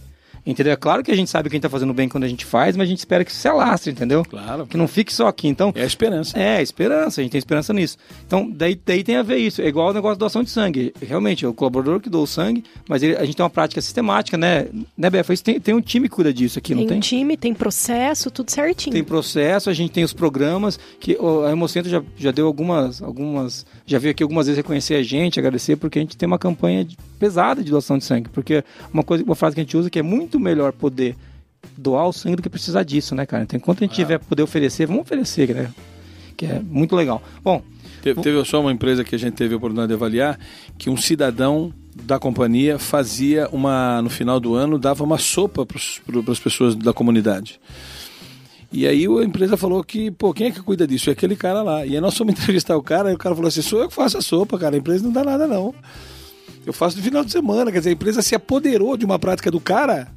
[0.47, 0.73] Entendeu?
[0.73, 2.87] É claro que a gente sabe quem tá fazendo bem quando a gente faz, mas
[2.87, 4.25] a gente espera que isso se alastre, entendeu?
[4.25, 4.67] Claro.
[4.67, 5.49] Que não fique só aqui.
[5.49, 6.39] Então, É a esperança.
[6.39, 7.97] é, esperança, a gente tem esperança nisso.
[8.27, 9.61] Então, daí, daí tem a ver isso.
[9.61, 10.93] É igual o negócio da doação de sangue.
[11.01, 13.81] Realmente, é o colaborador que doa o sangue, mas ele- a gente tem uma prática
[13.81, 14.67] sistemática, né?
[14.97, 15.37] Né, Befa?
[15.37, 16.97] Tem, tem um time que cuida disso aqui, Tem não tem?
[16.97, 18.93] um time, tem processo, tudo certinho.
[18.95, 23.67] Tem processo, a gente tem os programas, que a Hemocentro já, já deu algumas, algumas.
[23.87, 26.85] Já veio aqui algumas vezes reconhecer a gente, agradecer, porque a gente tem uma campanha
[26.85, 28.29] de- pesada de doação de sangue.
[28.31, 31.17] Porque uma, coisa, uma frase que a gente usa que é muito melhor poder
[31.77, 33.43] doar o sangue do que precisar disso, né, cara?
[33.43, 35.71] Então, enquanto a gente tiver poder oferecer, vamos oferecer, né?
[36.37, 37.23] Que é muito legal.
[37.43, 37.63] Bom,
[38.03, 40.39] Teve, teve só uma empresa que a gente teve a oportunidade de avaliar
[40.77, 45.79] que um cidadão da companhia fazia uma no final do ano dava uma sopa para
[46.33, 47.61] as pessoas da comunidade.
[48.71, 51.09] E aí a empresa falou que, pô, quem é que cuida disso?
[51.09, 51.87] É aquele cara lá.
[51.87, 53.95] E aí nós fomos entrevistar o cara e o cara falou assim: sou eu que
[53.95, 54.77] faço a sopa, cara.
[54.77, 55.75] A empresa não dá nada, não.
[56.65, 57.73] Eu faço no final de semana.
[57.73, 60.09] Quer dizer, a empresa se apoderou de uma prática do cara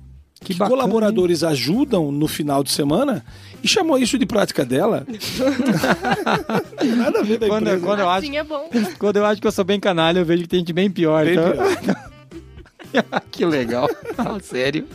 [0.43, 3.23] que, bacana, colaboradores ajudam no final de semana
[3.63, 5.05] e chamou isso de prática dela.
[6.97, 7.85] nada a ver da quando, empresa.
[7.85, 8.69] quando eu acho, é bom.
[8.97, 11.25] quando eu acho que eu sou bem canalha, eu vejo que tem gente bem pior.
[11.25, 11.51] Bem então...
[11.51, 12.11] pior.
[13.31, 13.89] que legal.
[14.17, 14.85] Ah, Sério.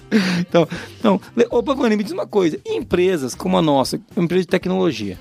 [0.41, 2.59] Então, então le- ô Pavani, me diz uma coisa.
[2.67, 5.19] Empresas como a nossa, uma empresa de tecnologia?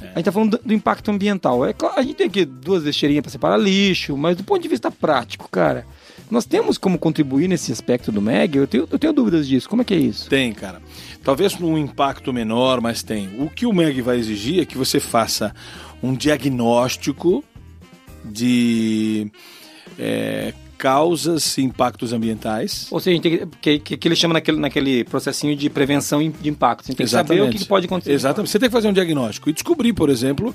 [0.00, 1.64] A gente tá falando do, do impacto ambiental.
[1.64, 4.68] É claro, a gente tem aqui duas lixeirinhas para separar lixo, mas do ponto de
[4.68, 5.86] vista prático, cara,
[6.32, 8.56] nós temos como contribuir nesse aspecto do MEG?
[8.56, 9.68] Eu tenho, eu tenho dúvidas disso.
[9.68, 10.30] Como é que é isso?
[10.30, 10.80] Tem, cara.
[11.22, 13.28] Talvez num impacto menor, mas tem.
[13.38, 15.54] O que o MEG vai exigir é que você faça
[16.02, 17.44] um diagnóstico
[18.24, 19.30] de
[19.98, 22.86] é, causas e impactos ambientais.
[22.90, 26.18] Ou seja, a gente tem que, que, que ele chama naquele, naquele processinho de prevenção
[26.18, 26.86] de impacto.
[26.86, 28.10] Você tem que saber o que, que pode acontecer.
[28.10, 28.50] Exatamente.
[28.50, 30.54] Você tem que fazer um diagnóstico e descobrir, por exemplo,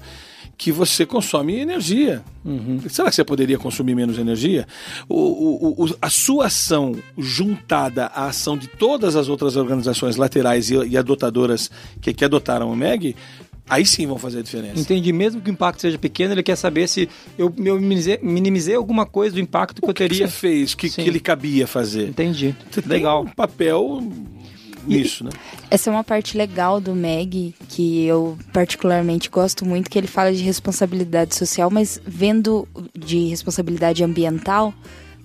[0.57, 2.23] que você consome energia.
[2.43, 2.79] Uhum.
[2.89, 4.65] Será que você poderia consumir menos energia?
[5.07, 10.71] O, o- o- a sua ação juntada à ação de todas as outras organizações laterais
[10.71, 11.69] e, e adotadoras
[12.01, 13.15] que, que adotaram o MEG,
[13.69, 14.79] aí sim vão fazer a diferença.
[14.79, 15.13] Entendi.
[15.13, 19.05] Mesmo que o impacto seja pequeno, ele quer saber se eu, eu minimizei, minimizei alguma
[19.05, 20.27] coisa do impacto que eu O que, que teria.
[20.27, 21.03] você fez que, Sim.
[21.03, 22.07] que ele cabia fazer?
[22.09, 22.55] Entendi.
[22.71, 23.23] Você tem Legal.
[23.23, 24.01] um papel
[24.87, 25.31] nisso, né?
[25.69, 30.33] Essa é uma parte legal do Meg, que eu particularmente gosto muito, que ele fala
[30.33, 34.73] de responsabilidade social, mas vendo de responsabilidade ambiental,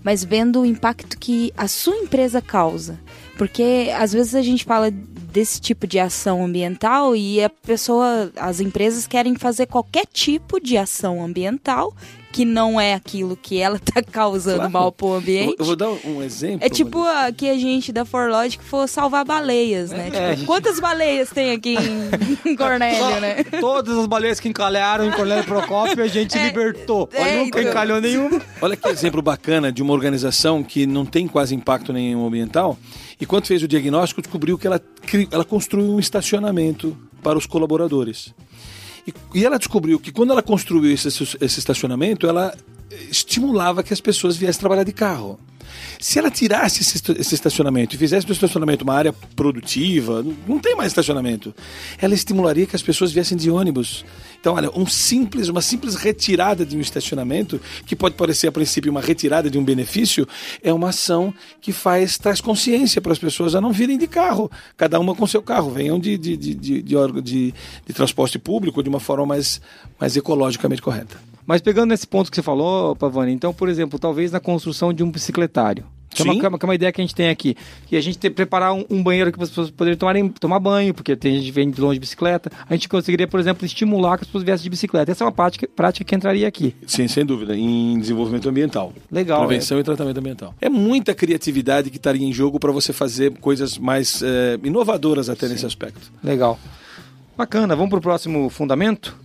[0.02, 2.98] mas vendo o impacto que a sua empresa causa.
[3.38, 8.60] Porque às vezes a gente fala desse tipo de ação ambiental e a pessoa, as
[8.60, 11.94] empresas querem fazer qualquer tipo de ação ambiental
[12.32, 14.72] que não é aquilo que ela tá causando Claro.
[14.72, 15.54] mal pro ambiente.
[15.58, 16.64] eu vou dar um exemplo.
[16.66, 20.08] É tipo a, que a gente da Forlogic for salvar baleias, né?
[20.08, 22.10] É, Tipo, gente- Quantas baleias tem aqui em,
[22.52, 23.44] em Cornélio, né?
[23.60, 27.08] Todas as baleias que encalharam em Cornélio Procópio, a gente libertou.
[27.12, 27.70] é, Nunca então.
[27.70, 28.40] encalhou nenhuma.
[28.60, 32.78] Olha que exemplo bacana de uma organização que não tem quase impacto nenhum ambiental
[33.20, 34.80] e quando fez o diagnóstico descobriu que ela,
[35.30, 38.32] ela construiu um estacionamento para os colaboradores.
[39.06, 42.54] E, e ela descobriu que quando ela construiu esse, esse estacionamento, ela
[43.10, 45.38] estimulava que as pessoas viessem trabalhar de carro.
[46.00, 50.58] Se ela tirasse esse, esta- esse estacionamento e fizesse do estacionamento uma área produtiva, não-
[50.58, 51.54] tem mais estacionamento,
[51.98, 54.04] ela estimularia que as pessoas viessem de ônibus.
[54.40, 58.90] Então, olha, um simples, uma simples retirada de um estacionamento, que pode parecer a princípio
[58.90, 60.26] uma retirada de um benefício,
[60.62, 64.50] é uma ação que faz, traz consciência para as pessoas a não virem de carro,
[64.76, 67.54] cada uma com seu carro, venham de, de, de, de, de-
[67.86, 69.60] de transporte público de uma forma mais,
[70.00, 71.31] mais ecologicamente correta.
[71.46, 75.02] Mas pegando nesse ponto que você falou, Pavani, então, por exemplo, talvez na construção de
[75.02, 75.84] um bicicletário.
[76.14, 76.40] Que é, uma, Sim.
[76.40, 77.56] que é uma- que é uma ideia que a gente tem aqui.
[77.86, 80.92] Que a gente ter, preparar um, um banheiro que as pessoas poderiam tomarem, tomar banho,
[80.92, 82.52] porque tem gente que vem de longe de bicicleta.
[82.68, 85.10] A gente conseguiria, por exemplo, estimular que as pessoas viessem de bicicleta.
[85.10, 86.76] Essa é uma prática, prática que entraria aqui.
[86.86, 88.92] Sim, sem dúvida, em desenvolvimento ambiental.
[89.10, 89.46] Legal.
[89.46, 90.54] Prevenção e tratamento ambiental.
[90.60, 95.48] É muita criatividade que estaria em jogo para você fazer coisas mais eh, inovadoras até
[95.48, 96.12] nesse aspecto.
[96.22, 96.26] é.
[96.26, 96.58] Legal.
[97.38, 97.74] Bacana.
[97.74, 99.16] Vamos para o próximo fundamento?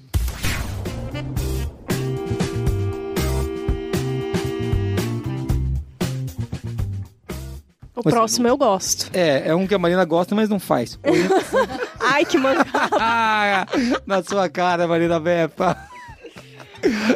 [7.97, 9.09] O próximo eu gosto.
[9.11, 10.99] É, é um que a Marina gosta, mas não faz.
[11.99, 12.67] Ai, que mancada.
[12.99, 13.65] Ah,
[14.05, 15.77] na sua cara, Marina Bepa.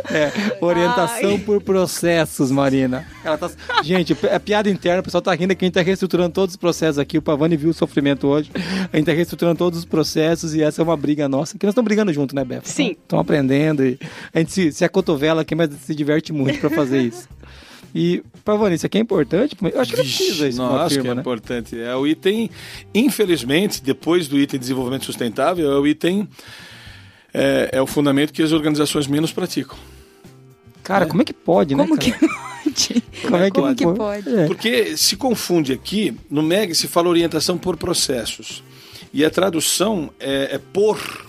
[0.10, 1.38] É, orientação Ai.
[1.38, 3.06] por processos, Marina.
[3.24, 3.52] Tá...
[3.84, 6.58] Gente, é piada interna, o pessoal tá rindo que a gente tá reestruturando todos os
[6.58, 7.18] processos aqui.
[7.18, 8.52] O Pavani viu o sofrimento hoje.
[8.92, 11.58] A gente tá reestruturando todos os processos e essa é uma briga nossa.
[11.58, 12.64] Que nós estamos brigando junto, né, Bepa?
[12.66, 12.96] Sim.
[13.02, 14.00] Estamos aprendendo e
[14.34, 17.30] a gente se, se acotovela aqui, mas se diverte muito pra fazer isso.
[17.94, 19.56] E, Pavani, isso aqui é importante?
[19.62, 21.22] Eu acho que não precisa isso Não, acho firma, que é né?
[21.22, 21.80] importante.
[21.80, 22.50] É o item,
[22.94, 26.28] infelizmente, depois do item desenvolvimento sustentável, é o item.
[27.34, 29.78] É, é o fundamento que as organizações menos praticam.
[30.84, 31.84] Cara, como é que pode, né?
[31.84, 32.32] Como que pode?
[33.22, 34.24] Como é que Como que pode?
[34.24, 34.36] pode?
[34.36, 34.48] É.
[34.48, 38.64] Porque se confunde aqui, no MEG se fala orientação por processos.
[39.14, 41.28] E a tradução é, é por.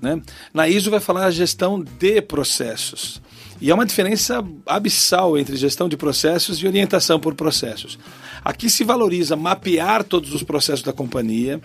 [0.00, 0.20] Né?
[0.52, 3.20] Na ISO vai falar a gestão de processos.
[3.64, 7.98] E há uma diferença abissal entre gestão de processos e orientação por processos.
[8.44, 11.58] Aqui se valoriza mapear todos os processos da companhia,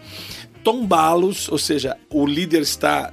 [0.63, 3.11] tombá-los, ou seja, o líder está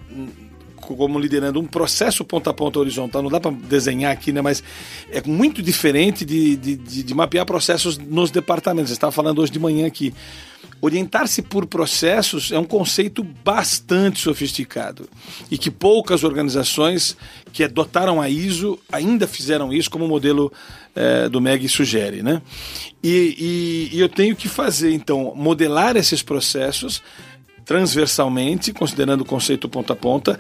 [0.77, 4.41] como liderando um processo ponta a ponta horizontal, não dá para desenhar aqui, né?
[4.41, 4.63] mas
[5.11, 8.91] é muito diferente de, de, de, de mapear processos nos departamentos.
[8.91, 10.15] Você estava falando hoje de manhã aqui.
[10.81, 15.09] Orientar-se por processos é um conceito bastante sofisticado
[15.51, 17.17] e que poucas organizações
[17.53, 20.53] que adotaram a ISO ainda fizeram isso, como o modelo
[20.95, 22.23] eh, do MEG sugere.
[22.23, 22.43] Né?
[23.03, 27.03] E, e- e eu tenho que fazer, então, modelar esses processos
[27.65, 30.39] transversalmente, considerando o conceito ponta a ponta,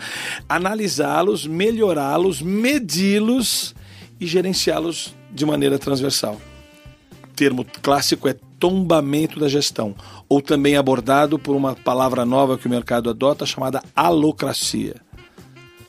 [0.48, 3.74] analisá-los, melhorá-los, medi-los
[4.20, 6.40] e gerenciá-los de maneira transversal.
[7.24, 9.94] O termo clássico é tombamento da gestão,
[10.28, 14.96] ou também abordado por uma palavra nova que o mercado adota chamada alocracia.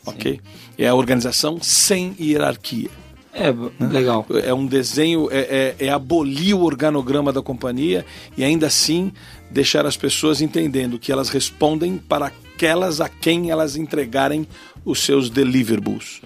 [0.06, 0.40] Ok?
[0.78, 2.90] É a organização sem hierarquia.
[3.34, 3.54] É,
[3.86, 4.26] legal.
[4.44, 8.04] É um desenho, é, é- é abolir o organograma da companhia
[8.36, 9.12] e ainda assim
[9.52, 14.48] deixar as pessoas entendendo que elas respondem para aquelas a quem elas entregarem
[14.84, 16.22] os seus deliverables,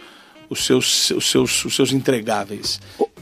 [0.50, 2.80] os seus, os seus, os seus entregáveis.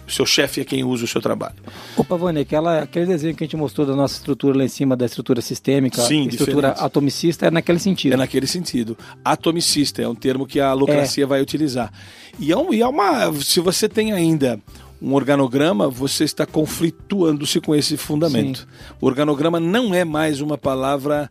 [0.10, 1.56] Seu chefe é quem usa o seu trabalho.
[1.96, 4.96] Ô, Pavone, aquela, aquele desenho que a gente mostrou da nossa estrutura lá em cima,
[4.98, 6.86] da estrutura sistêmica, Sim, estrutura diferente.
[6.86, 8.14] atomicista, é naquele sentido.
[8.14, 8.98] É naquele sentido.
[9.24, 11.92] Atomicista é um termo que a alocracia vai utilizar.
[12.40, 13.32] E é, um- e é uma.
[13.42, 14.60] Se você tem ainda
[15.02, 18.68] um organograma, você está conflituando-se com esse fundamento.
[19.00, 21.30] O organograma não é mais uma palavra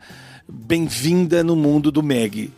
[0.49, 2.51] bem-vinda no mundo do MEG.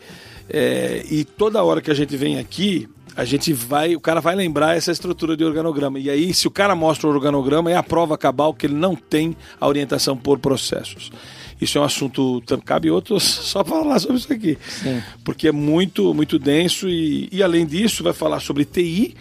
[0.49, 2.89] É, e toda hora que a gente vem aqui,
[3.21, 5.99] a gente vai, o cara vai lembrar essa estrutura de organograma.
[5.99, 8.97] E aí, se o cara mostra o organograma, é a prova cabal que ele não
[8.97, 11.13] tem a orientação por processos.
[11.61, 14.57] Isso é um assunto, cabe outros só para falar sobre isso aqui.
[14.67, 15.03] Sim.
[15.23, 19.15] Porque é muito, muito denso e, e além disso vai falar sobre TI,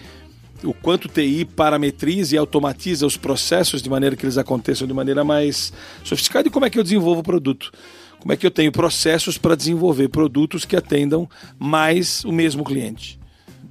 [0.63, 5.25] o quanto TI parametriza e automatiza os processos de maneira que eles aconteçam de maneira
[5.25, 5.73] mais
[6.05, 7.69] sofisticada e como é que eu desenvolvo o produto.
[8.17, 13.18] Como é que eu tenho processos para desenvolver produtos que atendam mais o mesmo cliente.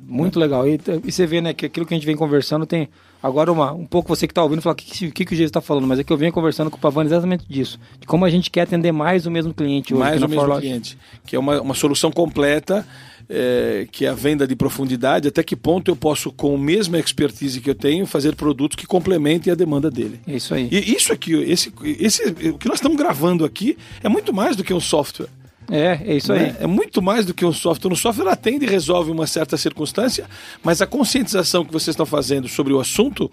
[0.08, 0.66] Muito legal.
[0.66, 2.88] E, e você vê, né, que aquilo que a gente vem conversando tem.
[3.22, 5.50] Agora, uma, um pouco você que está ouvindo, fala o que, que, que, o Jesus
[5.50, 7.78] está falando, mas é que eu venho conversando com o Pavani exatamente disso.
[8.00, 10.02] De como a gente quer atender mais o mesmo cliente hoje.
[10.02, 12.86] mais o mesmo cliente, que é uma, uma solução completa
[13.28, 16.98] é, que é a venda de profundidade, até que ponto eu posso, com a mesma
[16.98, 20.20] expertise que eu tenho, fazer produtos que complementem a demanda dele.
[20.26, 20.68] É isso aí.
[20.70, 24.64] E isso aqui, esse, esse, o que nós estamos gravando aqui é muito mais do
[24.64, 25.28] que um software.
[25.70, 26.56] É, é isso né?
[26.58, 26.64] aí.
[26.64, 27.92] É muito mais do que um software.
[27.92, 30.26] Um software atende e resolve uma certa circunstância,
[30.62, 33.30] mas a conscientização que vocês estão fazendo sobre o assunto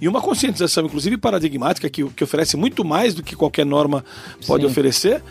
[0.00, 4.04] e uma conscientização, inclusive paradigmática, que, que oferece muito mais do que qualquer norma
[4.46, 4.70] pode Sim.
[4.70, 5.22] oferecer,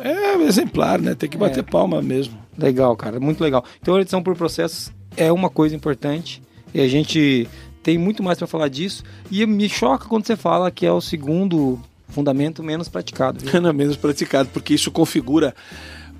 [0.00, 1.14] é exemplar, né?
[1.14, 1.62] Tem que bater É.
[1.62, 2.38] palma mesmo.
[2.56, 3.64] Legal, cara, muito legal.
[3.80, 7.48] Então a edição por processos é uma coisa importante e a gente
[7.82, 9.04] tem muito mais para falar disso.
[9.30, 11.80] E me choca quando você fala que é o segundo
[12.14, 13.40] fundamento menos praticado.
[13.44, 13.60] viu?
[13.74, 15.54] Menos praticado, porque isso configura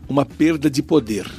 [0.09, 1.30] uma perda de poder.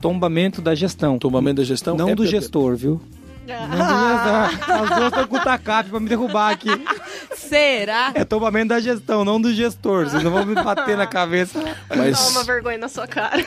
[0.00, 1.18] Tombamento da gestão.
[1.18, 2.40] Tombamento da gestão Não é do perder.
[2.40, 3.00] gestor, viu?
[3.48, 6.68] As duas estão com o tacape pra me derrubar aqui.
[7.34, 8.12] Será?
[8.14, 10.08] É tombamento da gestão, não do gestor.
[10.08, 11.60] Vocês não vão me bater na cabeça.
[11.96, 13.42] Mas Toma vergonha na sua cara.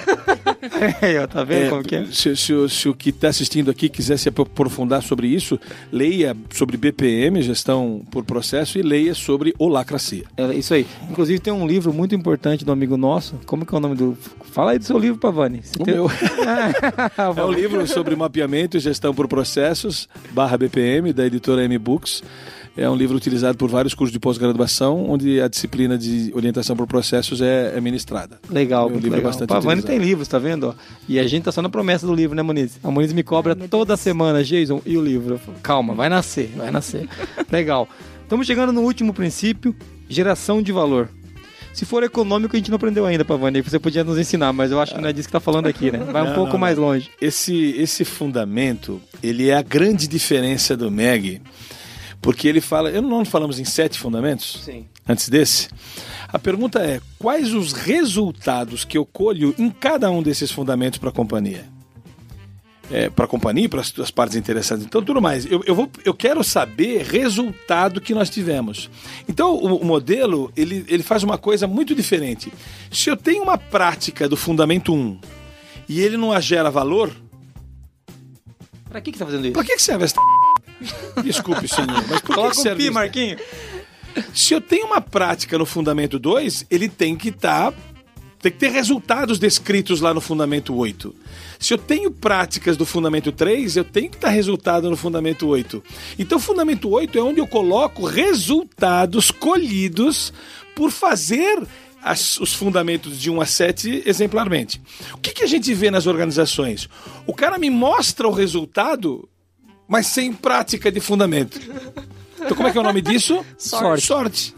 [1.01, 2.05] Aí, ó, tá vendo É, como que é?
[2.11, 5.59] se, se o- se o que está assistindo aqui quiser se aprofundar sobre isso,
[5.91, 10.25] leia sobre BPM, gestão por processo, e leia sobre holacracia.
[10.35, 10.85] É isso aí.
[11.09, 13.39] Inclusive tem um livro muito importante do amigo nosso.
[13.45, 14.17] Como que é o nome do.
[14.51, 15.61] Fala aí do seu livro, Pavani.
[15.79, 16.07] O tem- meu.
[17.37, 19.27] É um livro sobre mapeamento e gestão por
[19.83, 22.23] processos, barra BPM, da editora M Books.
[22.75, 26.87] É um livro utilizado por vários cursos de pós-graduação, onde a disciplina de orientação por
[26.87, 28.39] processos é, é ministrada.
[28.49, 29.31] Legal, Meu muito livro é legal.
[29.31, 29.99] bastante o Pavani utilizado.
[29.99, 30.69] tem livros, tá vendo?
[30.69, 30.73] ó?
[31.07, 32.79] E a gente tá só na promessa do livro, né, Muniz?
[32.83, 35.37] A Muniz me cobra Ai, meu toda semana, Jason, e o livro?
[35.37, 37.07] Falo, Calma, vai nascer, vai nascer.
[37.51, 37.87] legal.
[38.23, 39.75] Estamos chegando no último princípio,
[40.09, 41.09] geração de valor.
[41.73, 43.61] Se for econômico, a gente não aprendeu ainda, Pavani.
[43.61, 45.91] Você podia nos ensinar, mas eu acho que não é disso que tá falando aqui,
[45.91, 45.97] né?
[45.97, 46.85] Vai um Não, pouco não, mais não.
[46.85, 47.09] longe.
[47.19, 51.41] Esse, esse fundamento, ele é a grande diferença do MEG,
[52.21, 52.89] porque ele fala...
[52.91, 54.61] Eu não falamos em sete fundamentos?
[54.63, 54.85] Sim.
[55.07, 55.67] antes desse.
[56.29, 61.09] A pergunta é: quais os resultados que eu colho em cada um desses fundamentos para
[61.09, 61.65] a companhia?
[62.91, 64.83] É, para a companhia para as partes interessadas.
[64.83, 65.45] Então, tudo mais.
[65.49, 68.89] Eu, eu, vou, eu quero saber resultado que nós tivemos.
[69.27, 72.51] Então, o, o modelo ele, ele faz uma coisa muito diferente.
[72.91, 75.17] Se eu tenho uma prática do fundamento 1
[75.87, 77.09] e ele não gera valor,
[78.89, 79.53] Pra que, que você tá fazendo isso?
[79.53, 80.15] para que, que serve essa.
[81.23, 82.93] Desculpe, senhor, mas por que, Coloca que um serve pi, isso?
[82.93, 83.37] Marquinho.
[84.33, 87.73] Se eu tenho uma prática no fundamento 2, ele tem que estar.
[88.43, 91.15] Tem que ter resultados descritos lá no fundamento 8.
[91.59, 95.81] Se eu tenho práticas do fundamento 3, eu tenho que estar resultado no fundamento 8.
[96.19, 100.33] Então, o fundamento 8 é onde eu coloco resultados colhidos
[100.75, 101.63] por fazer
[102.03, 104.81] as- os fundamentos de 1 a 7 exemplarmente.
[105.13, 106.89] O que, que a gente vê nas organizações?
[107.25, 109.27] O cara me mostra o resultado,
[109.87, 111.57] mas sem prática de fundamento.
[112.35, 113.45] Então, como é que é o nome disso?
[113.57, 114.05] Sorte.
[114.05, 114.53] Sorte.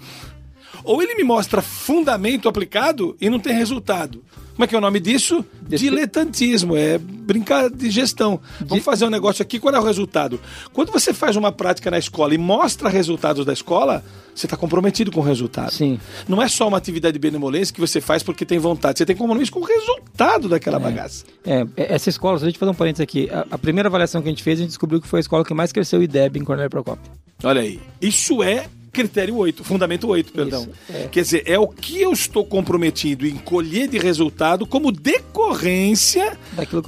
[0.86, 4.24] Ou ele me mostra fundamento aplicado e não tem resultado.
[4.56, 5.43] Como é que é o nome disso?
[5.67, 8.39] Diletantismo, é brincar de gestão.
[8.62, 10.39] Vamos fazer um negócio aqui, qual é o resultado?
[10.71, 14.02] Quando você faz uma prática na escola e mostra resultados da escola,
[14.34, 15.74] você está comprometido com o resultado.
[15.74, 16.00] Sim.
[16.26, 19.15] Não é só uma atividade de benevolência que você faz porque tem vontade, você tem
[19.15, 21.26] compromisso com o resultado daquela bagaça.
[21.45, 24.30] É, essa escola, se a gente fazer um parênteses aqui, a, a primeira avaliação que
[24.30, 26.45] a gente fez, a gente descobriu que foi a escola que mais cresceu IDEB em
[26.45, 27.12] Cornélio Procópio.
[27.43, 27.82] Olha aí.
[28.02, 30.62] Isso é critério 8, fundamento 8, perdão.
[30.63, 31.08] Isso, é.
[31.10, 36.38] Quer dizer, é o que eu estou comprometido em colher de resultado como decorrência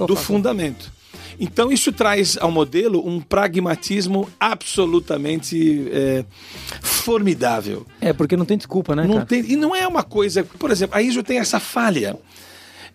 [0.06, 0.26] do faço.
[0.26, 0.92] fundamento.
[1.40, 6.24] Então, isso traz ao modelo um pragmatismo absolutamente é,
[6.82, 7.86] formidável.
[8.00, 9.26] É, porque não tem desculpa, né, Não cara?
[9.26, 10.42] tem, e não é uma coisa.
[10.42, 12.18] Por exemplo, a ISO tem essa falha.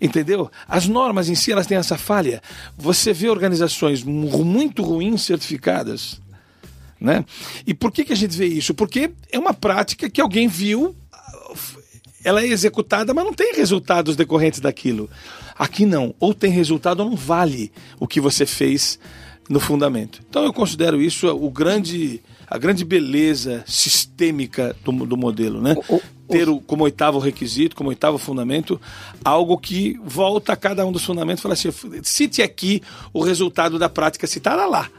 [0.01, 0.51] Entendeu?
[0.67, 2.41] As normas em si elas têm essa falha.
[2.77, 6.19] Você vê organizações mu- muito ruins certificadas.
[7.03, 7.25] Né?
[7.67, 8.73] E por que, que a gente vê isso?
[8.73, 10.95] Porque é uma prática que alguém viu,
[12.23, 15.09] ela é executada, mas não tem resultados decorrentes daquilo.
[15.59, 16.15] Aqui não.
[16.17, 18.97] Ou tem resultado ou não vale o que você fez
[19.49, 20.21] no fundamento.
[20.29, 25.61] Então eu considero isso o grande, a grande beleza sistêmica do, do modelo.
[25.61, 25.75] Né?
[25.89, 28.79] O- o- Ter o, como oitavo requisito, como oitavo fundamento,
[29.25, 31.69] algo que volta a cada um dos fundamentos e fala assim:
[32.01, 34.89] cite aqui o resultado da prática citada lá.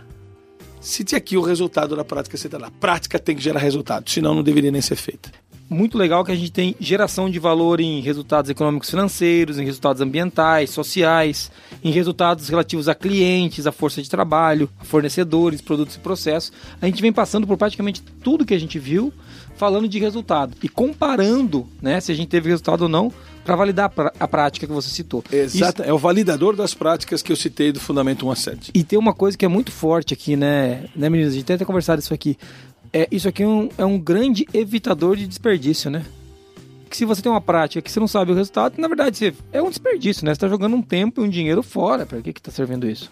[0.85, 2.71] Cite aqui o resultado da prática citada lá.
[2.79, 5.33] Prática tem que gerar resultado, senão não deveria nem ser feita.
[5.71, 10.03] Muito legal que a gente tem geração de valor em resultados econômicos financeiros, em resultados
[10.03, 11.51] ambientais, sociais,
[11.83, 16.53] em resultados relativos a clientes, a força de trabalho, a fornecedores, produtos e processos.
[16.83, 19.11] A gente vem passando por praticamente tudo que a gente viu,
[19.57, 23.13] falando de resultado e comparando, né, se a gente teve resultado ou não,
[23.45, 25.23] para validar a prá- a prática que você citou.
[25.31, 28.71] Exato, é o validador das práticas que eu citei do Fundamento 1 a 7.
[28.75, 31.33] E tem uma coisa que é muito forte aqui, né, né meninas?
[31.33, 32.37] A gente tem até conversado isso aqui.
[32.93, 36.05] É, isso aqui é um, é um grande evitador de desperdício, né?
[36.95, 39.61] que se você tem uma prática que você não sabe o resultado, na verdade é
[39.61, 40.33] um desperdício, né?
[40.33, 42.07] Você tá jogando um tempo e um dinheiro fora.
[42.07, 43.11] Para que que tá servindo isso?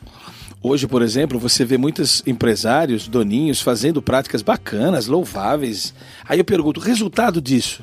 [0.62, 5.92] Hoje, por exemplo, você vê muitos empresários, doninhos, fazendo práticas bacanas, louváveis.
[6.24, 7.82] Aí eu pergunto, resultado disso?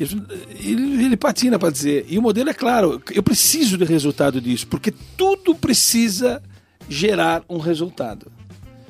[0.00, 2.04] Ele, ele patina para dizer.
[2.08, 6.42] E o modelo é claro, eu preciso de resultado disso, porque tudo precisa
[6.88, 8.32] gerar um resultado.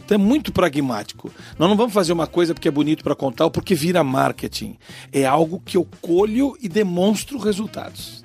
[0.05, 1.31] Então é muito pragmático.
[1.59, 4.77] Nós não vamos fazer uma coisa porque é bonito para contar ou porque vira marketing.
[5.13, 8.23] É algo que eu colho e demonstro resultados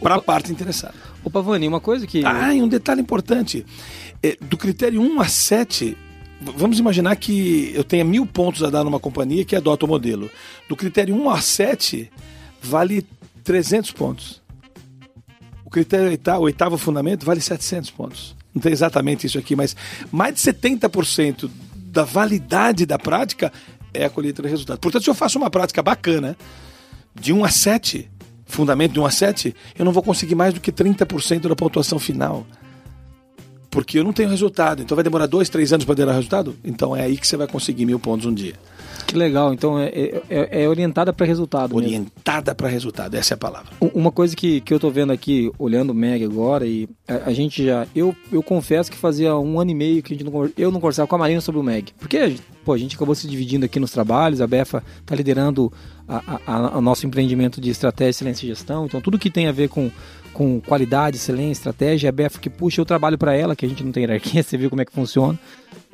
[0.00, 0.94] para a parte interessada.
[1.22, 2.24] Ô Pavani, uma coisa que.
[2.24, 3.66] Ah, e um detalhe importante.
[4.22, 5.96] É, do critério 1 a 7,
[6.40, 10.30] vamos imaginar que eu tenha mil pontos a dar numa companhia que adota o modelo.
[10.68, 12.10] Do critério 1 a 7,
[12.62, 13.06] vale
[13.44, 14.42] 300 pontos.
[15.64, 18.36] O critério oitavo, oitavo fundamento vale 700 pontos.
[18.54, 19.76] Não tem exatamente isso aqui, mas
[20.10, 23.52] mais de 70% da validade da prática
[23.92, 24.78] é a colheita do resultado.
[24.78, 26.36] Portanto, se eu faço uma prática bacana,
[27.14, 28.10] de 1 a 7,
[28.46, 31.98] fundamento de 1 a 7, eu não vou conseguir mais do que 30% da pontuação
[31.98, 32.46] final
[33.76, 34.80] porque eu não tenho resultado.
[34.80, 36.56] Então vai demorar dois, três anos para ter resultado?
[36.64, 38.54] Então é aí que você vai conseguir mil pontos um dia.
[39.06, 39.52] Que legal.
[39.52, 39.90] Então é,
[40.30, 41.76] é, é orientada para resultado.
[41.76, 43.70] Orientada para resultado, essa é a palavra.
[43.78, 47.32] Uma coisa que, que eu tô vendo aqui, olhando o Meg agora, e a, a,
[47.34, 47.86] gente já.
[47.94, 50.80] Eu, eu confesso que fazia um ano e meio que a gente não, eu não
[50.80, 51.92] conversava com a Marina sobre o Meg.
[51.98, 55.70] Porque pô, a gente acabou se dividindo aqui nos trabalhos, a Befa está liderando
[56.74, 58.86] o nosso empreendimento de estratégia, excelência e gestão.
[58.86, 59.90] Então tudo que tem a ver com
[60.36, 62.10] com qualidade, excelência, estratégia.
[62.10, 64.58] A Beth que puxa, eu trabalho para ela, que a gente não tem hierarquia, você
[64.58, 65.38] viu como é que funciona.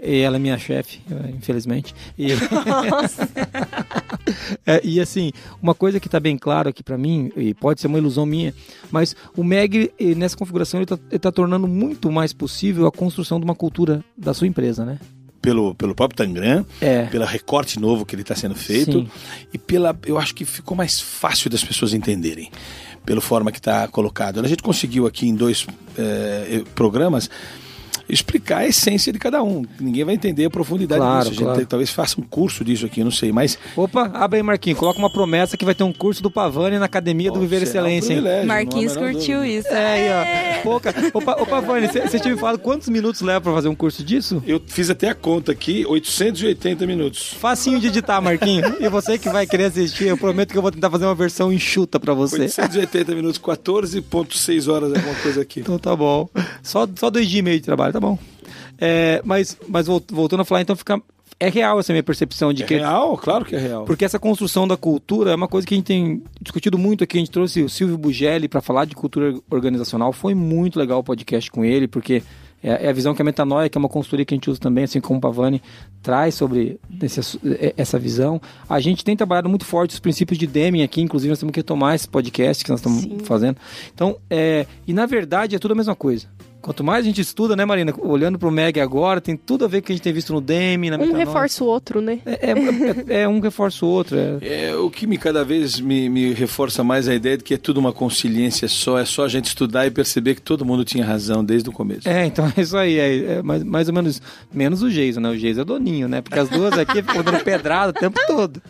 [0.03, 1.01] E ela é minha chefe,
[1.33, 1.95] infelizmente.
[2.19, 2.33] E,
[4.67, 5.31] é, e assim,
[5.63, 8.53] uma coisa que está bem claro aqui para mim, e pode ser uma ilusão minha,
[8.91, 13.45] mas o MEG, nessa configuração, ele está tá tornando muito mais possível a construção de
[13.45, 14.99] uma cultura da sua empresa, né?
[15.41, 17.07] pelo, pelo próprio Tangram, é.
[17.07, 19.09] pelo recorte novo que ele está sendo feito Sim.
[19.53, 22.49] e pela, eu acho que ficou mais fácil das pessoas entenderem
[23.05, 24.41] pela forma que está colocado.
[24.41, 25.67] A gente conseguiu aqui em dois
[25.99, 27.29] é, programas
[28.09, 29.65] explicar a essência de cada um.
[29.81, 31.31] Ninguém vai entender a profundidade claro, disso.
[31.31, 31.67] A gente claro.
[31.67, 33.59] talvez faça um curso disso aqui, não sei, mas...
[33.77, 34.79] Opa, abre aí, Marquinhos.
[34.79, 38.21] Coloca uma promessa que vai ter um curso do Pavani na Academia do Viver Excelência.
[38.21, 39.69] Um Marquinhos curtiu isso.
[39.69, 40.63] É, aí, ó.
[40.63, 40.95] Pouca.
[41.13, 44.43] Ô, Pavani, você tinha me falado quantos minutos leva para fazer um curso disso?
[44.47, 47.35] Eu fiz até a conta aqui, 880 minutos.
[47.39, 48.75] Facinho de editar, Marquinhos.
[48.81, 51.53] e você que vai querer assistir, eu prometo que eu vou tentar fazer uma versão
[51.53, 52.43] enxuta para você.
[52.43, 55.61] 880 minutos, 14.6 horas, alguma coisa aqui.
[55.61, 56.29] Então tá bom.
[56.63, 58.19] Só, só dois dias e meio de trabalho, tá bom.
[58.79, 61.01] É, mas, mas voltando a falar, então fica.
[61.39, 62.75] É real essa minha percepção de é que.
[62.75, 63.85] É real, claro que é real.
[63.85, 67.17] Porque essa construção da cultura é uma coisa que a gente tem discutido muito aqui.
[67.17, 70.13] A gente trouxe o Silvio Bugelli para falar de cultura organizacional.
[70.13, 72.23] Foi muito legal o podcast com ele, porque
[72.63, 74.61] é, é a visão que a Metanoia, que é uma consultoria que a gente usa
[74.61, 75.61] também, assim como o Pavani,
[76.01, 78.41] traz sobre esse, é, essa visão.
[78.69, 81.59] A gente tem trabalhado muito forte os princípios de Deming aqui, inclusive nós temos que
[81.59, 83.19] retomar esse podcast que nós estamos Sim.
[83.25, 83.57] fazendo.
[83.93, 86.29] Então, é, e na verdade é tudo a mesma coisa.
[86.63, 87.93] Quanto mais a gente estuda, né, Marina?
[87.99, 90.33] Olhando pro Meg agora, tem tudo a ver com o que a gente tem visto
[90.33, 92.21] no Demi, na Um reforça o outro, né?
[92.25, 94.17] É, é, é, é um reforça o outro.
[94.17, 94.69] É.
[94.69, 94.77] é.
[94.77, 97.81] o que me cada vez me, me reforça mais a ideia de que é tudo
[97.81, 101.45] uma conciliência só, é só a gente estudar e perceber que todo mundo tinha razão
[101.45, 102.09] desde o começo.
[102.09, 102.97] É, então é isso aí.
[102.97, 105.31] É, é mais, mais ou menos, menos o Geiso, né?
[105.31, 106.21] O Geiso é doninho, né?
[106.21, 108.63] Porque as duas aqui ficam dando pedrada o tempo todo.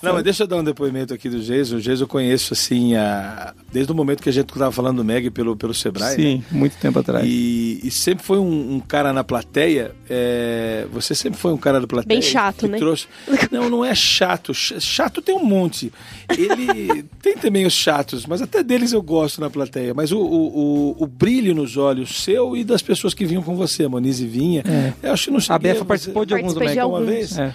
[0.00, 1.76] Não, mas deixa eu dar um depoimento aqui do Geiso.
[1.76, 3.52] O Geiso eu conheço, assim, a...
[3.72, 6.14] desde o momento que a gente estava falando do Meg pelo, pelo Sebrae.
[6.14, 6.44] Sim, né?
[6.52, 7.15] muito tempo atrás.
[7.24, 9.92] E, e sempre foi um, um cara na plateia.
[10.08, 10.86] É...
[10.92, 12.20] Você sempre foi um cara da plateia.
[12.20, 12.78] Bem chato, né?
[12.78, 13.06] Trouxe...
[13.50, 14.52] Não, não é chato.
[14.54, 15.92] Chato tem um monte.
[16.36, 19.94] Ele tem também os chatos, mas até deles eu gosto na plateia.
[19.94, 20.58] Mas o, o,
[20.98, 24.26] o, o brilho nos olhos seu e das pessoas que vinham com você, a Monize
[24.26, 24.62] vinha.
[24.66, 24.92] É.
[25.08, 26.82] Eu acho que não A Befa participou de alguns também.
[26.82, 27.38] Uma vez.
[27.38, 27.54] É.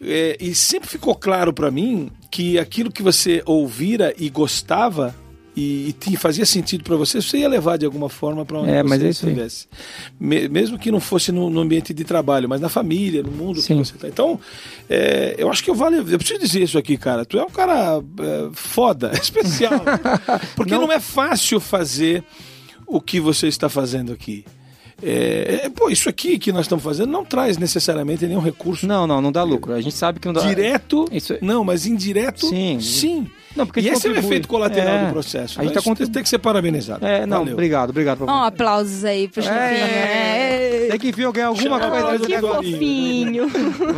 [0.00, 5.14] É, e sempre ficou claro para mim que aquilo que você ouvira e gostava
[5.56, 8.82] e, e fazia sentido para você, você ia levar de alguma forma para onde é,
[8.82, 9.66] você mas é estivesse.
[10.20, 13.78] Mesmo que não fosse no, no, ambiente de trabalho, mas na família, no mundo Sim.
[13.78, 14.06] que você está.
[14.06, 14.38] Então,
[14.88, 15.96] é, eu acho que eu vale.
[15.96, 17.24] Eu preciso dizer isso aqui, cara.
[17.24, 19.82] Tu é um cara é, foda, especial.
[20.54, 20.82] Porque não.
[20.82, 22.22] não é fácil fazer
[22.86, 24.44] o que você está fazendo aqui.
[25.02, 28.86] É, é, pô, isso aqui que nós estamos fazendo não traz necessariamente nenhum recurso.
[28.86, 29.72] Não, não, não dá lucro.
[29.72, 30.42] A gente sabe que não dá.
[30.42, 31.32] Direto, isso...
[31.32, 32.78] É- não, mas indireto, sim.
[32.80, 33.26] sim.
[33.56, 34.18] Não, porque e esse contribui.
[34.18, 35.06] é o efeito colateral é.
[35.06, 35.58] do processo.
[35.58, 35.80] A gente né?
[35.80, 36.12] tá contrib...
[36.12, 37.04] tem que ser parabenizado.
[37.04, 37.54] É, não, Valeu.
[37.54, 38.24] obrigado, obrigado.
[38.24, 39.42] Um aplausos aí pro.
[39.42, 40.84] É.
[40.84, 40.88] É.
[40.90, 43.50] Tem que vir ganhar alguma Chama coisa que fofinho.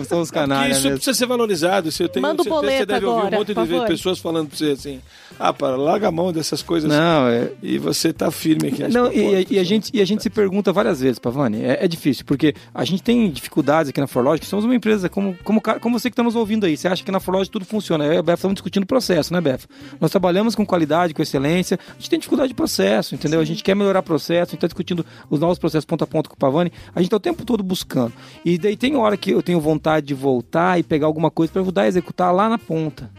[0.04, 0.98] São os Que canalhas isso mesmo.
[0.98, 1.90] precisa ser valorizado.
[1.90, 3.86] Você tem, Manda o você, boleto você deve ouvir agora, um monte de favor.
[3.86, 5.00] pessoas falando pra você assim:
[5.38, 6.90] ah, para, larga a mão dessas coisas.
[6.90, 8.88] Não, é, E você tá firme aqui.
[8.88, 11.88] Não, e, e a gente, e a gente se pergunta várias vezes, Pavani, é, é
[11.88, 15.98] difícil, porque a gente tem dificuldades aqui na Forlogic, somos uma empresa como, como, como
[15.98, 18.16] você que está nos ouvindo aí, você acha que na Forlogic tudo funciona, eu e
[18.16, 19.60] a Beth estamos discutindo processo, né, Beth?
[20.00, 23.40] Nós trabalhamos com qualidade, com excelência, a gente tem dificuldade de processo, entendeu?
[23.40, 26.28] A gente quer melhorar processo, a gente está discutindo os novos processos ponto a ponto
[26.28, 28.12] com o Pavani, a gente está o tempo todo buscando.
[28.44, 31.62] E daí tem hora que eu tenho vontade de voltar e pegar alguma coisa para
[31.62, 33.10] ajudar a executar lá na ponta.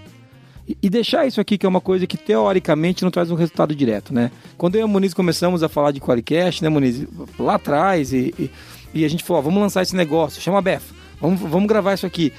[0.82, 4.14] E- deixar isso aqui, que é uma coisa que teoricamente não traz um resultado direto,
[4.14, 4.32] né?
[4.58, 7.06] Quando eu e a Muniz começamos a falar de Qualicast, né, Muniz?
[7.40, 8.52] Lá atrás, e, e,
[8.94, 10.82] e a gente falou, ó, vamos lançar esse negócio, chama a Beth,
[11.20, 12.32] vamos, vamos gravar isso aqui.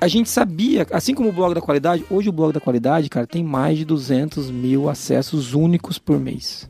[0.00, 3.26] A, gente sabia, assim como o blog da qualidade, hoje o blog da qualidade, cara,
[3.26, 6.68] tem mais de 200 mil acessos únicos por mês.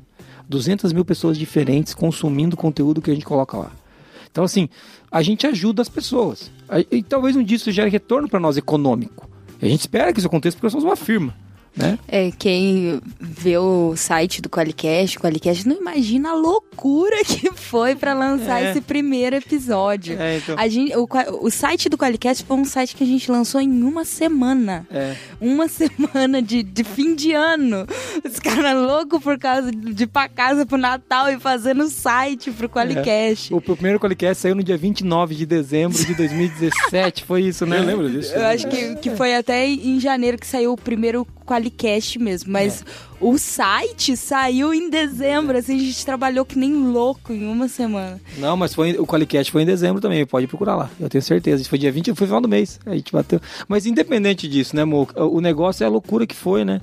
[0.48, 3.72] 200 mil pessoas diferentes consumindo o conteúdo que a gente coloca lá.
[4.30, 4.68] Então, assim,
[5.10, 6.52] a gente ajuda as pessoas.
[6.90, 9.28] E talvez um dia isso gere retorno para nós econômico.
[9.60, 11.34] A gente espera que isso aconteça porque nós somos uma firma.
[11.76, 11.98] Né?
[12.08, 17.94] É, quem vê o site do Qualicast, o Qualicast não imagina a loucura que foi
[17.94, 18.70] pra lançar É.
[18.70, 20.16] esse primeiro episódio.
[20.18, 20.54] É, então.
[20.58, 21.06] A gente, o,
[21.42, 24.86] o site do Qualicast foi um site que a gente lançou em uma semana.
[24.90, 25.14] É.
[25.38, 27.86] Uma semana de, de fim de ano.
[28.24, 32.70] Os caras loucos por causa de ir pra casa pro Natal e fazendo site pro
[32.70, 33.52] Qualicast.
[33.52, 37.24] O primeiro Qualicast saiu no dia 29 de dezembro de 2017.
[37.24, 37.78] Foi isso, né?
[37.80, 38.32] Eu lembro disso.
[38.34, 41.65] Eu acho que, que foi até em janeiro que saiu o primeiro Qualicast
[42.18, 42.84] mesmo, mas
[43.20, 48.20] o site saiu em dezembro, assim, a gente trabalhou que nem louco em uma semana.
[48.38, 50.90] Não, mas foi, o Qualicast foi em dezembro também, pode procurar lá.
[51.00, 51.60] Eu tenho certeza.
[51.62, 52.78] Isso foi dia 20, foi final do mês.
[52.86, 53.40] A gente bateu.
[53.68, 55.08] Mas independente disso, né, Mo?
[55.16, 56.80] O negócio é a loucura que foi, né?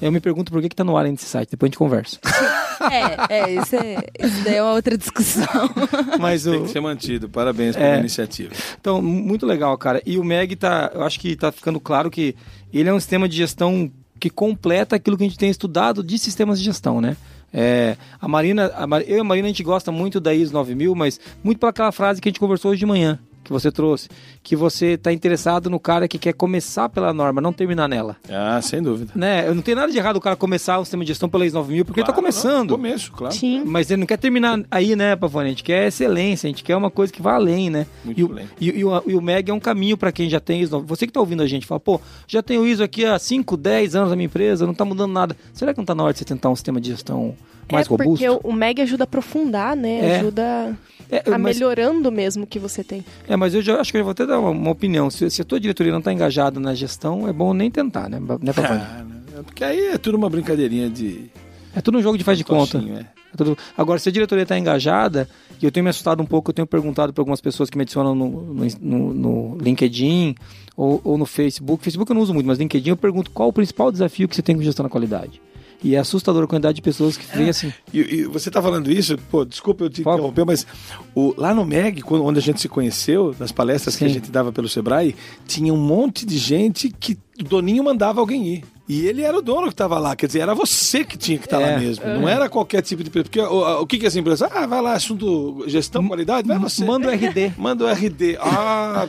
[0.00, 1.50] Eu me pergunto por que, que tá no ar ainda esse site.
[1.50, 2.18] Depois a gente conversa.
[2.80, 5.44] É, é, isso, é, isso daí é uma outra discussão.
[6.20, 6.62] Mas Tem o.
[6.62, 7.28] que ser mantido.
[7.28, 7.98] Parabéns pela É.
[7.98, 8.54] iniciativa.
[8.80, 10.00] Então, muito legal, cara.
[10.06, 10.88] E o MEG tá.
[10.94, 12.36] Eu acho que tá ficando claro que
[12.72, 16.18] ele é um sistema de gestão que completa aquilo que a gente tem estudado de
[16.18, 17.16] sistemas de gestão, né?
[17.52, 20.52] É, a Marina, a Mar- eu e a Marina a gente gosta muito da ISO
[20.52, 23.72] 9000, mas muito pela aquela frase que a gente conversou hoje de manhã, que você
[23.72, 24.08] trouxe,
[24.42, 28.16] que você está interessado no cara que quer começar pela norma, não terminar nela.
[28.28, 29.12] Ah, sem dúvida.
[29.14, 29.50] Né?
[29.54, 31.84] Não tem nada de errado o cara começar o sistema de gestão pela ISO 9000,
[31.84, 32.70] porque ele está Claro, começando.
[32.70, 33.34] não, começo, claro.
[33.34, 33.62] Sim.
[33.64, 35.46] Mas ele não quer terminar aí, né, Pavone?
[35.46, 37.86] A gente quer excelência, a gente quer uma coisa que vá além, né?
[38.04, 38.46] Muito e, o, além.
[38.60, 40.82] e, e o, e o MEG é um caminho para quem já tem ISO.
[40.82, 43.96] Você que tá ouvindo a gente, fala, pô, já tenho ISO aqui há 5, 10
[43.96, 45.36] anos na minha empresa, não tá mudando nada.
[45.54, 47.34] Será que não tá na hora de você tentar um sistema de gestão
[47.72, 48.10] mais é robusto?
[48.24, 50.00] porque o, o MEG ajuda a aprofundar, né?
[50.00, 50.16] É.
[50.18, 50.76] Ajuda
[51.10, 53.04] É, a mas, melhorando mesmo o que você tem.
[53.28, 55.08] é, mas eu já acho que eu vou até dar uma, uma opinião.
[55.10, 58.18] Se, se a tua diretoria não tá engajada na gestão, é bom nem tentar, né,
[58.40, 58.80] né Pavone?
[58.80, 59.42] Ah, né?
[59.44, 61.30] Porque aí é tudo uma brincadeirinha de.
[61.74, 62.78] É tudo um jogo de faz de conta.
[62.78, 63.06] é.
[63.32, 65.28] É tudo- Agora, se a diretoria está engajada,
[65.60, 67.82] e eu tenho me assustado um pouco, eu tenho perguntado para algumas pessoas que me
[67.82, 70.34] adicionam no, no, no- no LinkedIn
[70.76, 71.84] ou, ou no Facebook.
[71.84, 74.40] Facebook eu não uso muito, mas LinkedIn eu pergunto qual o principal desafio que você
[74.42, 75.40] tem com gestão da qualidade.
[75.82, 77.72] E é assustadora a quantidade de pessoas que vêm assim.
[77.92, 80.66] E, e você tá falando isso, pô, desculpa eu te interromper, mas
[81.14, 84.14] o, lá no MEG, quando, onde a gente se conheceu, nas palestras que a Sim.
[84.14, 85.14] gente dava pelo Sebrae,
[85.46, 88.64] tinha um monte de gente que o Doninho mandava alguém ir.
[88.88, 91.44] E ele era o dono que estava lá, quer dizer, era você que tinha que
[91.44, 91.72] estar É.
[91.74, 92.06] lá mesmo.
[92.06, 93.24] Não era qualquer tipo de empresa.
[93.24, 94.48] Porque o, o que, que é essa empresa?
[94.50, 96.82] Ah, vai lá, assunto gestão, qualidade, vai você.
[96.84, 97.52] Manda o RD.
[97.58, 98.38] Manda o RD.
[98.40, 99.06] Ah,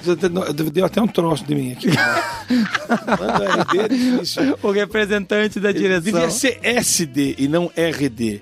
[0.73, 1.87] deu até um troço de mim aqui.
[3.19, 4.57] Manda o RD, é difícil.
[4.61, 6.01] O representante da direção.
[6.11, 8.41] Devia ser SD e não RD.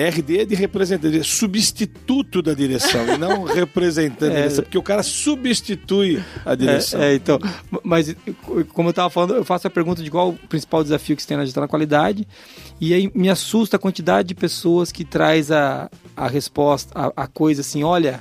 [0.00, 4.42] RD é de representante, é substituto da direção e não representante da É.
[4.42, 7.02] direção, porque o cara substitui a direção.
[7.02, 7.36] É, é, então,
[7.82, 8.14] mas
[8.72, 11.28] como eu estava falando, eu faço a pergunta de qual o principal desafio que você
[11.28, 12.26] tem na gestão da qualidade,
[12.80, 17.26] e aí me assusta a quantidade de pessoas que traz a, a resposta, a, a
[17.26, 18.20] coisa assim, olha,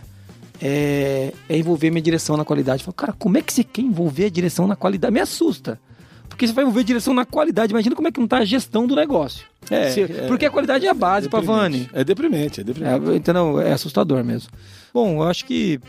[0.62, 2.82] é, é envolver minha direção na qualidade.
[2.82, 5.14] Eu falo, cara, como é que você quer envolver a direção na qualidade?
[5.14, 5.80] Me assusta.
[6.28, 8.46] Porque você vai envolver a direção na qualidade, imagina como é que não está a
[8.46, 9.46] gestão do negócio.
[9.70, 11.90] É, é, porque a qualidade é a base, Pavani.
[11.94, 13.10] É deprimente, é deprimente.
[13.10, 13.60] É, entendeu?
[13.60, 14.50] É assustador mesmo.
[14.94, 15.80] Bom, eu acho que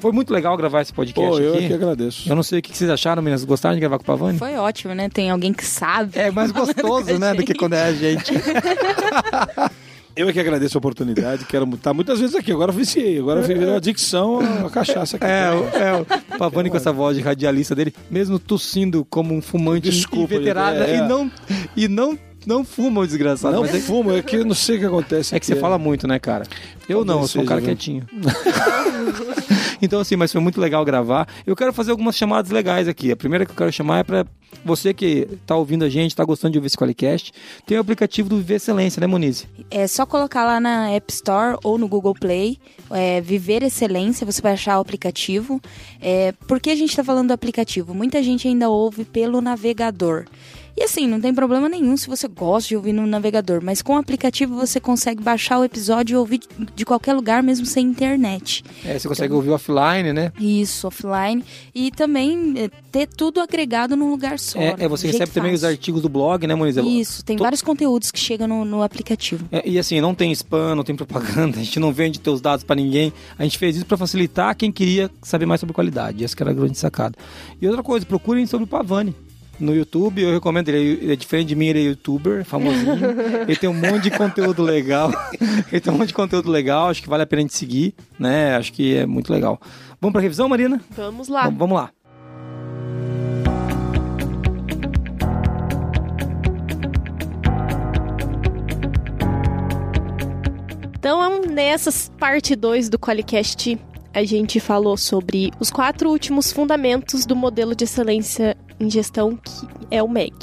[0.00, 1.66] foi muito legal gravar esse podcast Pô, eu aqui.
[1.68, 2.28] que agradeço.
[2.28, 3.44] Eu não sei o que vocês acharam, meninas.
[3.44, 4.38] Gostaram de gravar com o Pavani?
[4.38, 5.08] Foi ótimo, né?
[5.08, 6.18] Tem alguém que sabe.
[6.18, 7.34] É mais gostoso, né?
[7.34, 8.32] Do que quando é a gente.
[10.16, 12.50] Eu é que agradeço a oportunidade, quero estar muitas vezes aqui.
[12.52, 15.24] Agora viciei, agora virou adicção a cachaça aqui.
[15.24, 16.00] É, o- é
[16.34, 20.82] o Pavani com essa voz de radialista dele, mesmo tossindo como um fumante Desculpa, inveterado
[20.82, 20.96] é.
[20.96, 21.30] e não
[21.76, 23.54] e não não fuma o desgraçado.
[23.54, 25.34] Não mas é, fumo, é que eu não sei o que acontece.
[25.34, 26.46] é que você aqui, fala muito, né, cara?
[26.88, 27.68] Eu não, eu sou um cara viu?
[27.68, 28.06] quietinho.
[29.82, 31.26] Então, assim, mas foi muito legal gravar.
[31.46, 33.10] Eu quero fazer algumas chamadas legais aqui.
[33.10, 34.26] A primeira que eu quero chamar é para
[34.64, 37.32] você que está ouvindo a gente, está gostando de ouvir esse Qualicast,
[37.66, 39.46] tem o aplicativo do Viver Excelência, né, Monize?
[39.70, 42.58] É só colocar lá na App Store ou no Google Play,
[42.90, 45.60] é, Viver Excelência, você vai achar o aplicativo.
[46.00, 47.94] É, por que a gente está falando do aplicativo?
[47.94, 50.26] Muita gente ainda ouve pelo navegador.
[50.76, 53.94] E assim, não tem problema nenhum se você gosta de ouvir no navegador, mas com
[53.94, 56.40] o aplicativo você consegue baixar o episódio e ouvir
[56.74, 58.64] de qualquer lugar, mesmo sem internet.
[58.84, 60.32] É, você consegue então, ouvir offline, né?
[60.38, 61.44] Isso, offline.
[61.74, 64.58] E também é, ter tudo agregado num lugar só.
[64.58, 66.76] É, é você recebe também os artigos do blog, né, Moniz?
[66.76, 67.44] Isso, tem Tô...
[67.44, 69.46] vários conteúdos que chegam no, no aplicativo.
[69.50, 72.64] É, e assim, não tem spam, não tem propaganda, a gente não vende teus dados
[72.64, 73.12] para ninguém.
[73.38, 76.24] A gente fez isso para facilitar quem queria saber mais sobre qualidade.
[76.24, 77.16] Essa que era a grande sacada.
[77.60, 79.14] E outra coisa, procurem sobre o Pavani
[79.60, 80.22] no YouTube.
[80.22, 80.98] Eu recomendo ele.
[81.02, 82.98] Ele é diferente de mim, ele é youtuber, famosinho.
[83.46, 85.10] ele tem um monte de conteúdo legal.
[85.70, 86.88] ele tem um monte de conteúdo legal.
[86.88, 88.56] Acho que vale a pena a gente seguir, né?
[88.56, 89.60] Acho que é muito legal.
[90.00, 90.80] Vamos pra revisão, Marina?
[90.90, 91.44] Vamos lá.
[91.44, 91.90] Vamos, vamos lá.
[100.98, 103.78] Então, nessa parte 2 do Qualicast,
[104.12, 109.68] a gente falou sobre os quatro últimos fundamentos do modelo de excelência em gestão, que
[109.90, 110.34] é o MEG.